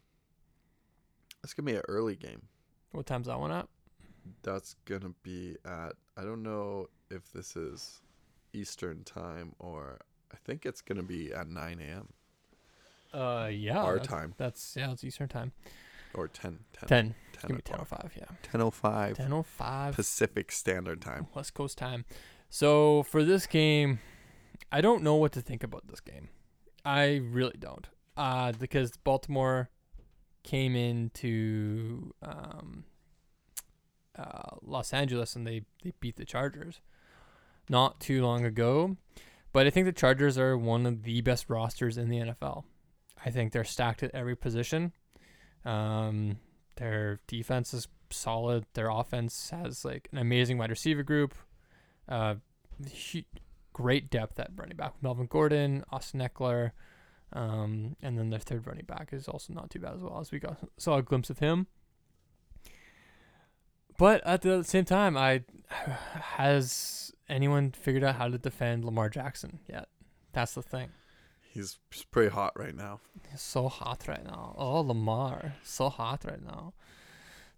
[1.44, 2.48] It's gonna be an early game.
[2.92, 3.68] What time's that one at?
[4.42, 8.00] That's gonna be at I don't know if this is
[8.52, 9.98] Eastern time or
[10.32, 12.08] I think it's gonna be at 9 a.m.
[13.12, 13.78] Uh, yeah.
[13.82, 14.34] Our that's- time.
[14.36, 15.52] That's yeah, it's Eastern time.
[16.14, 17.14] or 10 10 10.
[17.32, 18.10] It's 10 gonna be 10:05.
[18.16, 18.24] Yeah.
[18.42, 21.26] 10:05 10:05 Pacific Standard Time.
[21.34, 22.04] West Coast time.
[22.48, 24.00] So for this game,
[24.72, 26.28] I don't know what to think about this game.
[26.84, 27.88] I really don't.
[28.16, 29.70] Uh, because Baltimore
[30.42, 32.84] came into um,
[34.18, 36.80] uh, Los Angeles and they, they beat the Chargers
[37.68, 38.96] not too long ago.
[39.52, 42.64] But I think the Chargers are one of the best rosters in the NFL.
[43.24, 44.92] I think they're stacked at every position.
[45.64, 46.38] Um,
[46.76, 48.64] their defense is solid.
[48.74, 51.34] Their offense has like an amazing wide receiver group.
[52.08, 52.36] Uh,
[53.12, 53.22] hu-
[53.72, 54.94] great depth at running back.
[55.02, 56.72] Melvin Gordon, Austin Ekeler,
[57.32, 60.18] um, and then their third running back is also not too bad as well.
[60.20, 61.66] As we got saw a glimpse of him.
[63.98, 65.44] But at the same time, I
[66.36, 69.88] has anyone figured out how to defend Lamar Jackson yet?
[70.32, 70.88] That's the thing.
[71.52, 71.78] He's
[72.10, 73.00] pretty hot right now.
[73.30, 74.54] He's so hot right now.
[74.56, 76.74] Oh, Lamar, so hot right now.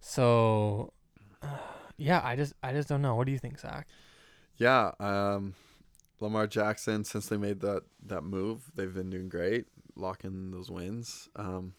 [0.00, 0.92] So,
[1.96, 3.14] yeah, I just I just don't know.
[3.14, 3.86] What do you think, Zach?
[4.56, 5.54] Yeah, um,
[6.22, 7.04] Lamar Jackson.
[7.04, 11.28] Since they made that that move, they've been doing great, locking those wins.
[11.36, 11.74] Um,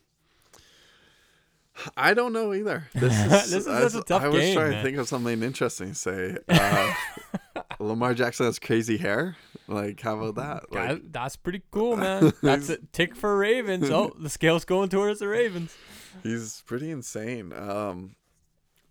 [1.97, 2.87] I don't know either.
[2.93, 4.23] This is, This is I, a tough game.
[4.23, 4.77] I was game, trying man.
[4.77, 6.37] to think of something interesting to say.
[6.47, 6.93] Uh,
[7.79, 9.35] Lamar Jackson has crazy hair.
[9.67, 10.71] Like, how about that?
[10.71, 12.31] Like, That- that's pretty cool, man.
[12.43, 13.89] That's a tick for Ravens.
[13.89, 15.75] Oh, the scale's going towards the Ravens.
[16.21, 17.51] he's pretty insane.
[17.53, 18.15] Um,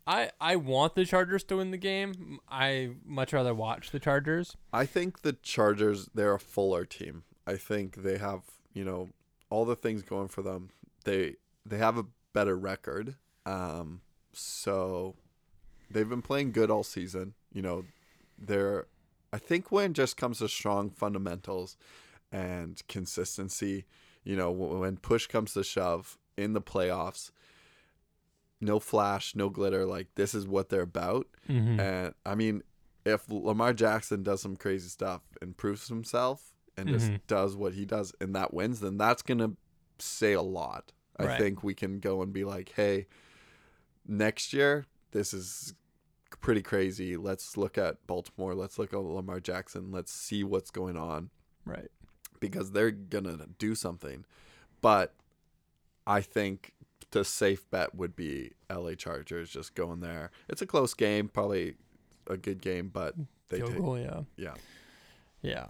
[0.06, 2.38] I I want the Chargers to win the game.
[2.48, 4.56] I much rather watch the Chargers.
[4.72, 7.24] I think the Chargers they're a fuller team.
[7.46, 9.10] I think they have, you know,
[9.50, 10.70] all the things going for them.
[11.04, 13.16] They they have a better record.
[13.46, 14.00] Um
[14.32, 15.14] so
[15.90, 17.34] they've been playing good all season.
[17.52, 17.84] You know,
[18.38, 18.86] they're
[19.32, 21.76] I think when just comes to strong fundamentals
[22.30, 23.84] and consistency,
[24.24, 27.30] you know, when push comes to shove in the playoffs,
[28.62, 31.26] no flash, no glitter, like this is what they're about.
[31.48, 31.78] Mm-hmm.
[31.80, 32.62] And I mean,
[33.04, 37.20] if Lamar Jackson does some crazy stuff and proves himself and just Mhm.
[37.26, 39.56] does what he does and that wins, then that's gonna
[39.98, 40.92] say a lot.
[41.18, 41.38] I Right.
[41.40, 43.06] think we can go and be like, hey,
[44.06, 45.74] next year this is
[46.40, 47.16] pretty crazy.
[47.16, 48.54] Let's look at Baltimore.
[48.54, 49.90] Let's look at Lamar Jackson.
[49.90, 51.30] Let's see what's going on
[51.66, 51.90] right.
[52.40, 54.24] because they're gonna do something.
[54.80, 55.14] But
[56.06, 56.72] I think
[57.12, 60.30] the safe bet would be LA Chargers just going there.
[60.48, 61.74] It's a close game, probably
[62.26, 63.14] a good game, but
[63.48, 64.20] they Field take goal, yeah.
[64.36, 64.54] yeah.
[65.42, 65.66] Yeah.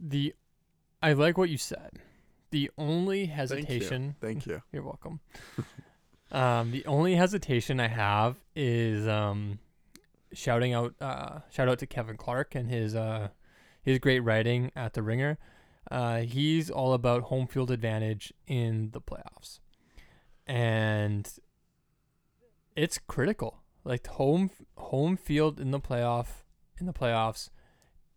[0.00, 0.34] The
[1.02, 1.98] I like what you said.
[2.50, 3.34] The only Thank you.
[3.34, 4.62] hesitation Thank you.
[4.72, 5.20] You're welcome.
[6.32, 9.58] um, the only hesitation I have is um,
[10.32, 13.28] shouting out uh, shout out to Kevin Clark and his uh,
[13.82, 15.38] his great writing at the Ringer.
[15.90, 19.58] Uh, he's all about home field advantage in the playoffs,
[20.46, 21.28] and
[22.76, 23.62] it's critical.
[23.84, 26.44] Like home home field in the playoff
[26.78, 27.48] in the playoffs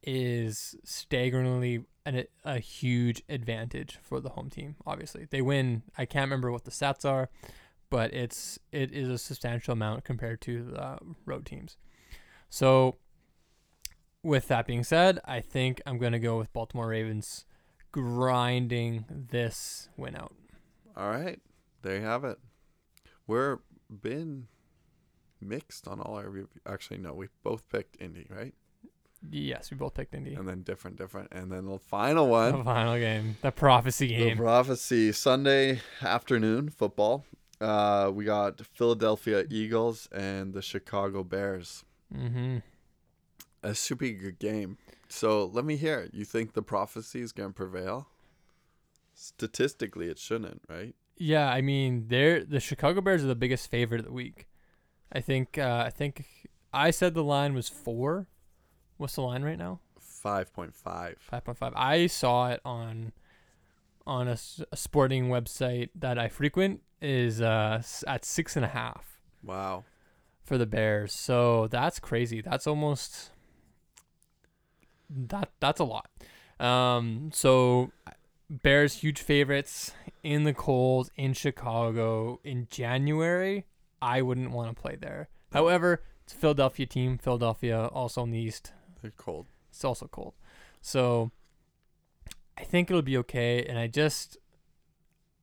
[0.03, 4.75] is staggeringly an, a huge advantage for the home team.
[4.85, 5.83] Obviously, they win.
[5.97, 7.29] I can't remember what the stats are,
[7.89, 11.77] but it's it is a substantial amount compared to the road teams.
[12.49, 12.97] So,
[14.21, 17.45] with that being said, I think I'm gonna go with Baltimore Ravens
[17.91, 20.35] grinding this win out.
[20.95, 21.39] All right.
[21.85, 22.39] There you have it.
[23.27, 23.59] We're
[24.01, 24.47] been
[25.39, 26.49] mixed on all our review.
[26.65, 28.55] Actually, no, we both picked Indy, right?
[29.29, 30.33] Yes, we both picked Indy.
[30.33, 31.31] And then different, different.
[31.31, 34.37] And then the final one, The final game, the prophecy the game.
[34.37, 37.23] prophecy Sunday afternoon football.
[37.61, 41.83] Uh, we got Philadelphia Eagles and the Chicago Bears.
[42.11, 42.57] mm-hmm.
[43.61, 44.77] A super good game.
[45.07, 45.99] So let me hear.
[45.99, 46.15] it.
[46.15, 48.07] You think the prophecy is going to prevail?
[49.13, 50.95] Statistically, it shouldn't, right?
[51.17, 54.47] Yeah, I mean, they're the Chicago Bears are the biggest favorite of the week.
[55.11, 55.57] I think.
[55.57, 56.25] Uh, I think
[56.73, 58.27] I said the line was four.
[58.97, 59.79] What's the line right now?
[60.23, 60.73] 5.5.
[61.19, 61.73] Five point five.
[61.75, 63.11] I saw it on
[64.07, 69.83] on a sporting website that I frequent is uh at six and a half Wow.
[70.43, 71.13] for the Bears.
[71.13, 72.41] So that's crazy.
[72.41, 73.31] That's almost
[75.09, 76.09] that that's a lot.
[76.59, 77.91] Um so
[78.49, 79.91] Bears huge favorites
[80.23, 83.65] in the cold in Chicago in January.
[84.01, 85.29] I wouldn't want to play there.
[85.51, 87.17] However, it's a Philadelphia team.
[87.17, 88.71] Philadelphia also in the East.
[89.01, 89.47] They're cold.
[89.69, 90.33] It's also cold.
[90.81, 91.31] So
[92.57, 93.63] I think it'll be okay.
[93.63, 94.37] And I just,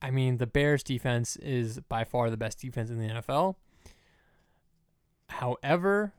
[0.00, 3.56] I mean, the Bears defense is by far the best defense in the NFL.
[5.28, 6.12] However,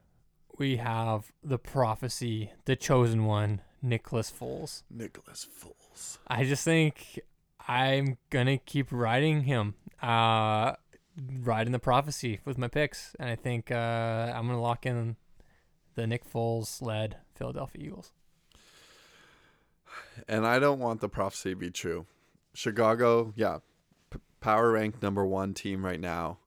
[0.58, 4.84] we have the prophecy, the chosen one, Nicholas Foles.
[4.90, 5.83] Nicholas Foles.
[6.28, 7.20] I just think
[7.68, 10.74] I'm gonna keep riding him, uh,
[11.42, 15.16] riding the prophecy with my picks, and I think uh, I'm gonna lock in
[15.96, 18.12] the Nick Foles led Philadelphia Eagles.
[20.28, 22.06] And I don't want the prophecy to be true.
[22.54, 23.60] Chicago, yeah,
[24.10, 26.40] p- power ranked number one team right now.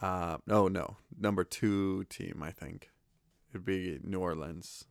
[0.00, 2.42] Uh, no, no, number two team.
[2.42, 2.90] I think
[3.50, 4.84] it'd be New Orleans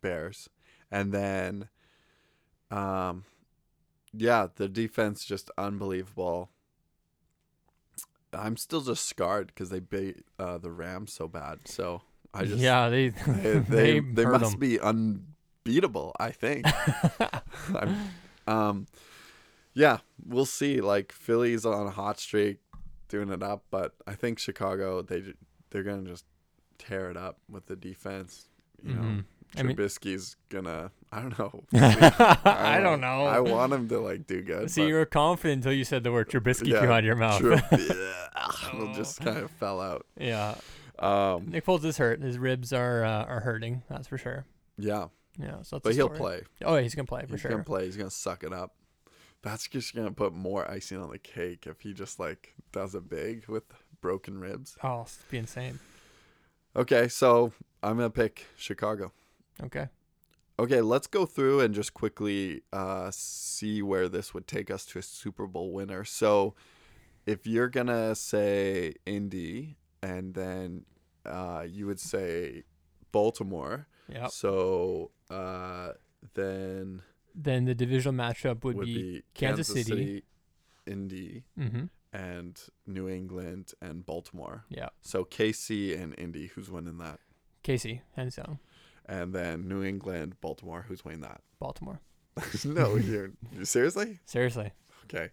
[0.00, 0.48] Bears,
[0.90, 1.68] and then,
[2.70, 3.24] um,
[4.12, 6.50] yeah, the defense just unbelievable.
[8.32, 11.60] I'm still just scarred because they beat uh, the Rams so bad.
[11.66, 14.58] So I just yeah, they they they, they, must 'em.
[14.58, 16.12] be unbeatable.
[16.18, 16.66] I think.
[18.46, 18.88] Um,
[19.72, 20.80] yeah, we'll see.
[20.80, 22.58] Like Philly's on a hot streak,
[23.08, 25.22] doing it up, but I think Chicago they
[25.70, 26.24] they're gonna just
[26.76, 28.48] tear it up with the defense.
[28.82, 29.24] You know, Mhm.
[29.56, 30.90] I mean- Trubisky's gonna.
[31.14, 31.62] I don't know.
[31.74, 33.26] I don't know.
[33.26, 34.70] I want him to like do good.
[34.70, 37.16] See, you were confident until you said the word Trubisky Yeah, came out of your
[37.16, 37.38] mouth.
[37.38, 37.52] True.
[37.72, 37.72] yeah,
[38.72, 40.06] it just kind of fell out.
[40.18, 40.54] yeah,
[40.98, 42.22] Um, Nick Foles is hurt.
[42.22, 43.82] His ribs are uh, are hurting.
[43.90, 44.46] That's for sure.
[44.78, 46.42] yeah, Yeah, so that's but he'll play.
[46.64, 47.50] Oh, yeah, he's gonna play for He's sure.
[47.50, 47.84] gonna play.
[47.84, 48.74] He's gonna suck it up.
[49.42, 53.10] That's just gonna put more icing on the cake if he just like does it
[53.10, 53.64] big with
[54.00, 54.76] broken ribs.
[54.82, 55.78] Oh, it's be insane.
[56.74, 59.12] Okay, so I'm gonna pick Chicago.
[59.62, 59.88] Okay.
[60.58, 64.98] Okay, let's go through and just quickly uh, see where this would take us to
[64.98, 66.04] a Super Bowl winner.
[66.04, 66.54] So,
[67.26, 70.84] if you're gonna say Indy, and then
[71.24, 72.64] uh, you would say
[73.12, 73.86] Baltimore.
[74.08, 74.30] Yep.
[74.30, 75.92] So uh,
[76.34, 77.02] then
[77.34, 80.04] Then the divisional matchup would, would be, be Kansas Kansas, City.
[80.04, 80.24] City,
[80.86, 81.84] Indy, mm-hmm.
[82.12, 84.64] and New England and Baltimore.
[84.68, 84.88] Yeah.
[85.00, 87.20] So KC and Indy, who's winning that?
[87.62, 88.58] Casey, hands down.
[89.12, 91.40] And then New England, Baltimore, who's winning that?
[91.58, 92.00] Baltimore.
[92.64, 93.30] no, you're
[93.62, 94.72] seriously Seriously.
[95.04, 95.28] okay.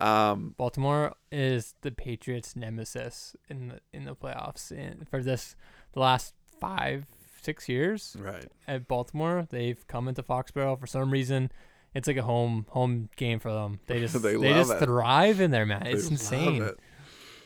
[0.00, 4.70] Um, Baltimore is the Patriots' nemesis in the in the playoffs.
[4.70, 5.56] And for this,
[5.92, 7.06] the last five,
[7.42, 8.44] six years right.
[8.66, 11.50] at Baltimore, they've come into Foxborough for some reason.
[11.94, 13.80] It's like a home home game for them.
[13.86, 14.80] They just They they, just it.
[14.80, 15.82] thrive in there, man.
[15.84, 16.62] They It's love insane.
[16.62, 16.78] it.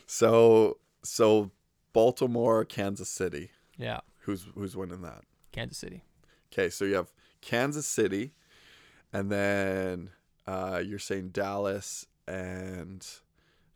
[0.05, 1.51] So so
[1.93, 5.21] Baltimore, Kansas City, Yeah, who's who's winning that?
[5.53, 6.03] Kansas City.
[6.51, 7.11] Okay, so you have
[7.41, 8.33] Kansas City,
[9.13, 10.09] and then
[10.45, 13.05] uh, you're saying Dallas and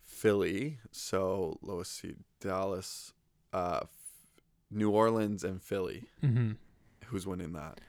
[0.03, 0.79] Philly.
[0.91, 3.13] So let's see, Dallas,
[3.53, 3.89] uh, F-
[4.69, 6.03] New Orleans, and Philly.
[6.23, 6.51] Mm-hmm.
[7.05, 7.79] Who's winning that?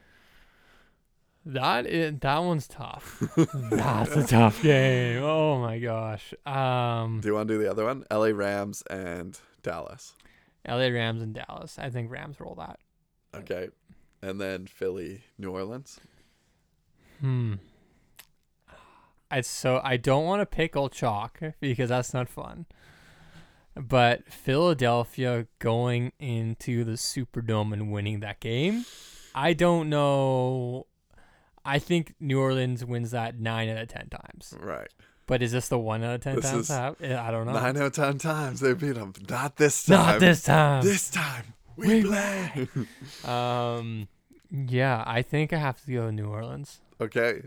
[1.45, 3.23] That is that one's tough.
[3.71, 5.23] That's a tough game.
[5.23, 6.35] Oh my gosh.
[6.45, 8.05] Um, Do you want to do the other one?
[8.11, 10.15] LA Rams and Dallas.
[10.67, 11.79] LA Rams and Dallas.
[11.79, 12.79] I think Rams roll that.
[13.35, 13.69] Okay,
[14.23, 16.01] and then Philly, New Orleans.
[17.21, 17.55] Hmm.
[19.31, 22.67] I so I don't want to pick old chalk because that's not fun.
[23.77, 28.85] But Philadelphia going into the Superdome and winning that game,
[29.35, 30.87] I don't know.
[31.65, 34.55] I think New Orleans wins that nine out of ten times.
[34.59, 34.89] Right.
[35.27, 36.71] But is this the one out of ten This times?
[36.71, 37.53] I don't know.
[37.53, 39.13] Nine out of ten times they beat them.
[39.29, 39.97] Not this time.
[39.99, 40.83] Not this time.
[40.83, 41.45] This time
[41.79, 42.69] we, play.
[43.25, 44.09] Um,
[44.51, 46.81] yeah, I think I have to go to New Orleans.
[47.01, 47.43] okay.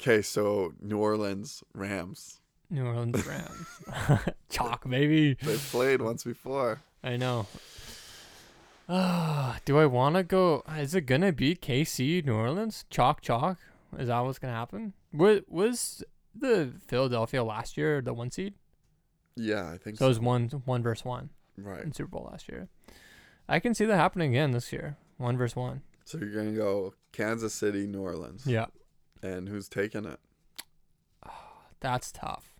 [0.00, 2.40] Okay, so New Orleans Rams.
[2.68, 4.20] New Orleans Rams.
[4.50, 5.34] Chalk, baby.
[5.40, 6.80] They've played once before.
[7.02, 7.46] I know.
[8.88, 10.62] Uh, do I want to go?
[10.76, 12.84] Is it gonna be KC New Orleans?
[12.90, 13.58] Chalk, chalk.
[13.98, 14.92] Is that what's gonna happen?
[15.12, 18.54] Was was the Philadelphia last year the one seed?
[19.36, 20.06] Yeah, I think So so.
[20.06, 21.82] it was one one versus one right.
[21.82, 22.68] in Super Bowl last year.
[23.48, 24.96] I can see that happening again this year.
[25.18, 25.82] One versus one.
[26.04, 28.46] So you're gonna go Kansas City, New Orleans.
[28.46, 28.66] Yeah,
[29.22, 30.18] And who's taking it?
[31.80, 32.54] that's tough.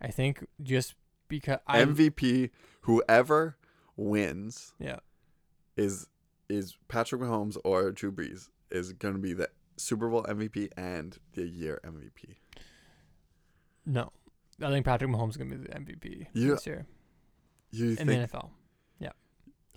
[0.00, 0.94] I think just
[1.28, 2.50] because I MVP,
[2.82, 3.56] whoever
[3.96, 4.98] wins yeah
[5.76, 6.06] is
[6.48, 11.46] is Patrick Mahomes or Drew Brees is gonna be the Super Bowl MVP and the
[11.46, 12.36] year MVP.
[13.86, 14.12] no,
[14.62, 16.86] I think Patrick Mahomes is gonna be the MVP You- this year.
[17.70, 18.08] You in think?
[18.08, 18.50] the NFL.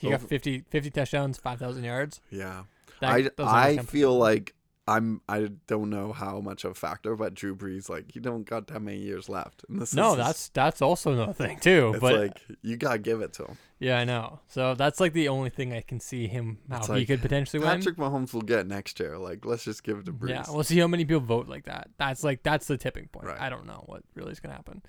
[0.01, 2.19] He got Over- 50, 50 touchdowns, 5,000 yards.
[2.29, 2.63] yeah.
[2.99, 4.53] That- I I feel like
[4.87, 8.43] I'm I don't know how much of a factor, but Drew Brees like you don't
[8.43, 9.63] got that many years left.
[9.69, 11.91] And this No, is, that's that's also another thing too.
[11.93, 13.57] it's But like you gotta give it to him.
[13.79, 14.39] yeah, I know.
[14.47, 17.59] So that's like the only thing I can see him how It's he could potentially
[17.63, 17.69] win.
[17.77, 19.17] Patrick Mahomes will get next year.
[19.17, 20.29] Like let's just give it to Brees.
[20.29, 21.89] Yeah, we'll see how many people vote like that.
[21.97, 23.27] That's like that's the tipping point.
[23.27, 23.39] Right.
[23.41, 24.81] I don't know what really is gonna happen.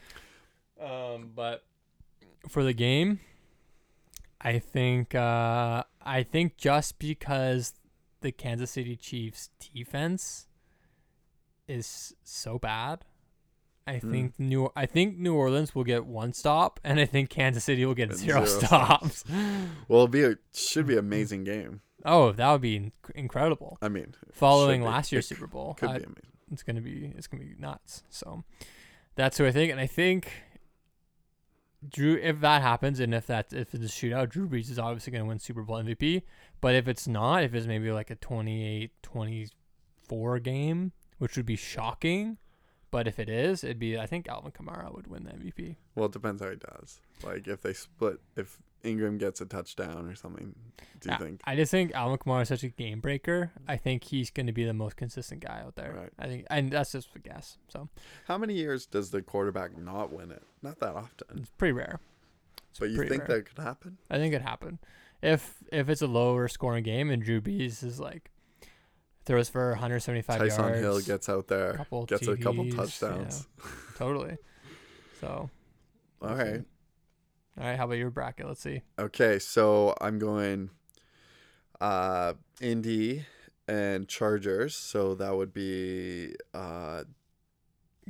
[0.80, 1.64] Um, but
[2.48, 3.20] for the game,
[4.44, 7.74] I think uh, I think just because
[8.20, 10.46] the Kansas City Chiefs defense
[11.68, 13.04] is so bad,
[13.86, 14.10] I Hmm.
[14.12, 17.84] think New I think New Orleans will get one stop, and I think Kansas City
[17.84, 19.24] will get And zero, zero stops.
[19.88, 21.80] Well, it'll be a should be an amazing game.
[22.04, 23.78] oh, that would be incredible.
[23.80, 24.90] I mean, Following should be.
[24.90, 26.32] last year's Super Bowl, could I- be amazing.
[26.52, 28.02] it's gonna be it's gonna be nuts.
[28.10, 28.44] So
[29.14, 30.30] that's who I think, and I think
[31.88, 32.16] Drew.
[32.16, 35.24] If that happens, and if that if it's a shootout, Drew Brees is obviously gonna
[35.24, 36.22] win Super Bowl MVP.
[36.60, 42.38] But if it's not, if it's maybe like a 28-24 game, which would be shocking.
[42.90, 45.76] But if it is, it'd be I think Alvin Kamara would win the MVP.
[45.94, 47.00] Well, it depends how he does.
[47.22, 50.54] Like if they split, if Ingram gets a touchdown or something,
[51.00, 51.40] do you I- think?
[51.44, 53.52] I just think Alvin Kamara is such a game breaker.
[53.68, 55.92] I think he's going to be the most consistent guy out there.
[55.94, 56.10] Right.
[56.18, 57.58] I think, and that's just a guess.
[57.68, 57.88] So
[58.26, 60.42] How many years does the quarterback not win it?
[60.62, 61.38] Not that often.
[61.38, 62.00] it's pretty rare.
[62.70, 63.38] It's But you think rare.
[63.38, 63.98] that could happen?
[64.10, 64.78] I think it happened.
[65.22, 68.30] If if it's a lower scoring game and Drew Brees is like
[69.24, 73.46] throws for 175 Tyson yards, Hill gets out there, gets a couple touchdowns.
[73.96, 74.36] totally.
[75.20, 75.48] So
[76.20, 76.64] All right.
[77.58, 78.46] All right, how about your bracket?
[78.46, 78.82] Let's see.
[78.98, 80.70] Okay, so I'm going
[81.80, 83.26] uh Indy
[83.68, 84.74] and Chargers.
[84.74, 87.04] So that would be uh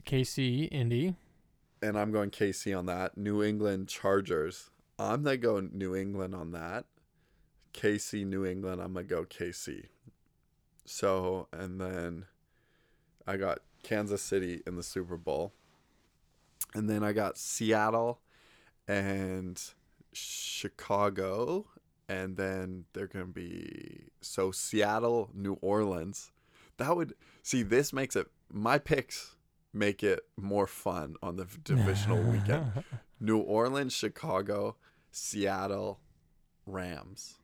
[0.02, 1.16] KC Indy.
[1.82, 3.16] and I'm going KC on that.
[3.16, 4.70] New England Chargers.
[4.98, 6.84] I'm gonna go New England on that.
[7.74, 8.80] KC New England.
[8.80, 9.86] I'm gonna go KC.
[10.84, 12.26] So and then
[13.26, 15.52] I got Kansas City in the Super Bowl.
[16.74, 18.20] And then I got Seattle
[18.88, 19.60] and
[20.12, 21.66] Chicago.
[22.08, 26.30] And then they're gonna be so Seattle, New Orleans.
[26.76, 29.36] That would see this makes it my picks
[29.72, 32.84] make it more fun on the divisional weekend.
[33.20, 34.76] New Orleans, Chicago,
[35.10, 36.00] Seattle,
[36.66, 37.36] Rams.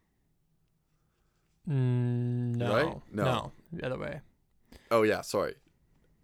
[1.69, 2.97] Mm, no, Right?
[3.13, 3.25] No.
[3.25, 4.21] no, the other way.
[4.91, 5.55] Oh yeah, sorry.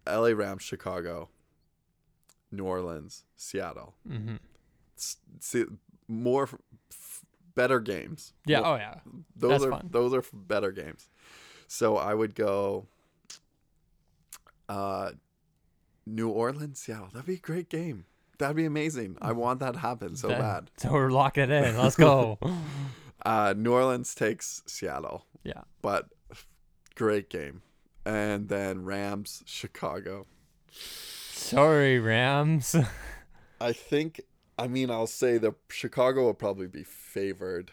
[0.07, 1.29] LA Rams, Chicago,
[2.51, 3.95] New Orleans, Seattle.
[4.07, 4.39] hmm S-
[5.39, 5.65] See,
[6.07, 6.43] more
[6.91, 7.21] f-
[7.55, 8.33] better games.
[8.45, 8.61] Yeah.
[8.63, 8.95] Oh yeah.
[9.35, 9.87] those that's are fun.
[9.91, 11.07] those are better games.
[11.67, 12.87] So I would go
[14.69, 15.11] uh
[16.05, 17.09] New Orleans, Seattle.
[17.11, 18.05] That'd be a great game.
[18.37, 19.17] That'd be amazing.
[19.21, 20.71] I want that to happen so That- bad.
[20.77, 21.77] So we're locking in.
[21.77, 22.37] Let's go.
[23.25, 25.25] Uh, New Orleans takes Seattle.
[25.43, 25.61] Yeah.
[25.81, 26.09] But
[26.93, 27.63] great game.
[28.05, 30.27] And then Rams, Chicago.
[30.69, 32.75] Sorry, Rams.
[33.59, 34.21] I think,
[34.57, 37.71] I mean, I'll say the Chicago will probably be favored.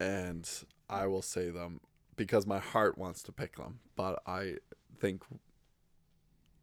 [0.00, 0.48] And
[0.90, 1.80] I will say them
[2.16, 3.80] because my heart wants to pick them.
[3.94, 4.54] But I
[4.98, 5.22] think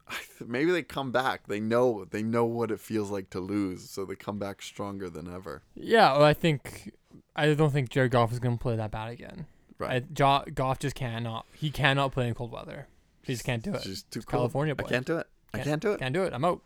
[0.07, 1.47] I th- maybe they come back.
[1.47, 5.09] They know they know what it feels like to lose, so they come back stronger
[5.09, 5.61] than ever.
[5.75, 6.13] yeah.
[6.13, 6.93] Well, I think
[7.35, 9.45] I don't think Jared Goff is gonna play that bad again.
[9.77, 10.03] Right.
[10.19, 11.45] I, Goff just cannot.
[11.53, 12.87] He cannot play in cold weather.
[13.23, 13.75] He just can't do it.
[13.77, 14.25] It's just too It's.
[14.25, 15.27] California I can't do it.
[15.53, 15.99] I Can't- can't do it.
[15.99, 16.33] Can't do it.
[16.33, 16.61] I'm out.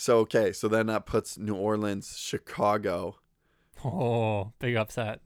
[0.00, 3.16] So okay, so then that puts New Orleans, Chicago
[3.84, 5.20] Oh, big upset.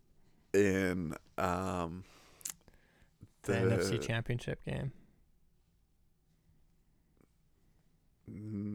[0.54, 2.04] in um
[3.42, 4.92] The, NFC Championship game.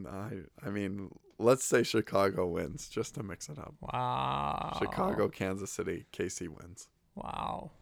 [0.08, 3.74] I I mean, let's say Chicago wins just to mix it up.
[3.80, 4.76] Wow.
[4.78, 6.88] Chicago, Kansas City, KC wins.
[7.16, 7.72] Wow,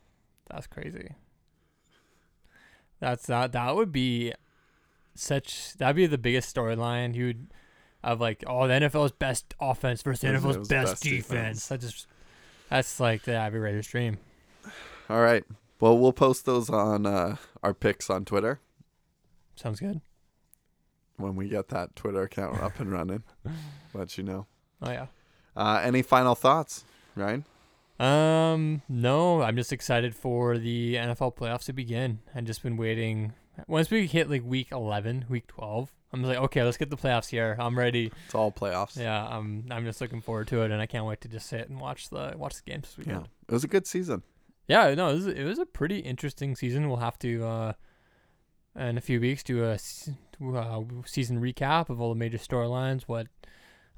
[0.48, 1.10] that's crazy.
[2.98, 3.52] That's that.
[3.52, 4.32] That would be
[5.14, 5.74] such.
[5.74, 7.14] That'd be the biggest storyline.
[7.14, 7.48] You would
[8.04, 11.28] of like, oh, the NFL's best offense versus the NFL's best, best defense.
[11.28, 11.68] defense.
[11.68, 12.06] That just
[12.68, 14.18] that's like the Abbey Raiders dream.
[15.08, 15.44] All right.
[15.80, 18.60] Well, we'll post those on uh, our picks on Twitter
[19.56, 20.00] Sounds good.
[21.16, 23.22] when we get that Twitter account up and running.
[23.94, 24.46] Let you know.
[24.82, 25.06] Oh yeah.
[25.56, 26.84] Uh, any final thoughts,
[27.14, 27.44] Ryan?
[27.98, 32.20] Um, no, I'm just excited for the NFL playoffs to begin.
[32.34, 33.32] I've just been waiting.
[33.66, 37.28] Once we hit like week 11, week 12, I'm like, okay, let's get the playoffs
[37.28, 37.56] here.
[37.58, 38.12] I'm ready.
[38.26, 38.96] It's all playoffs.
[38.96, 39.64] Yeah, I'm.
[39.70, 42.10] I'm just looking forward to it, and I can't wait to just sit and watch
[42.10, 43.24] the watch the games this Yeah.
[43.48, 44.22] It was a good season.
[44.68, 46.88] Yeah, no, it was, it was a pretty interesting season.
[46.88, 47.72] We'll have to uh,
[48.76, 53.28] in a few weeks do a uh, season recap of all the major storylines, what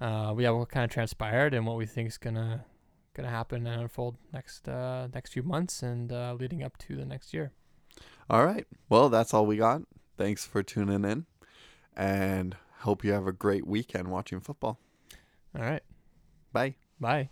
[0.00, 2.64] uh, yeah, what kind of transpired, and what we think is gonna
[3.14, 7.04] gonna happen and unfold next uh, next few months and uh, leading up to the
[7.04, 7.52] next year.
[8.30, 8.66] All right.
[8.88, 9.82] Well, that's all we got.
[10.16, 11.26] Thanks for tuning in,
[11.98, 14.78] and hope you have a great weekend watching football.
[15.54, 15.82] All right.
[16.52, 16.76] Bye.
[17.00, 17.30] Bye.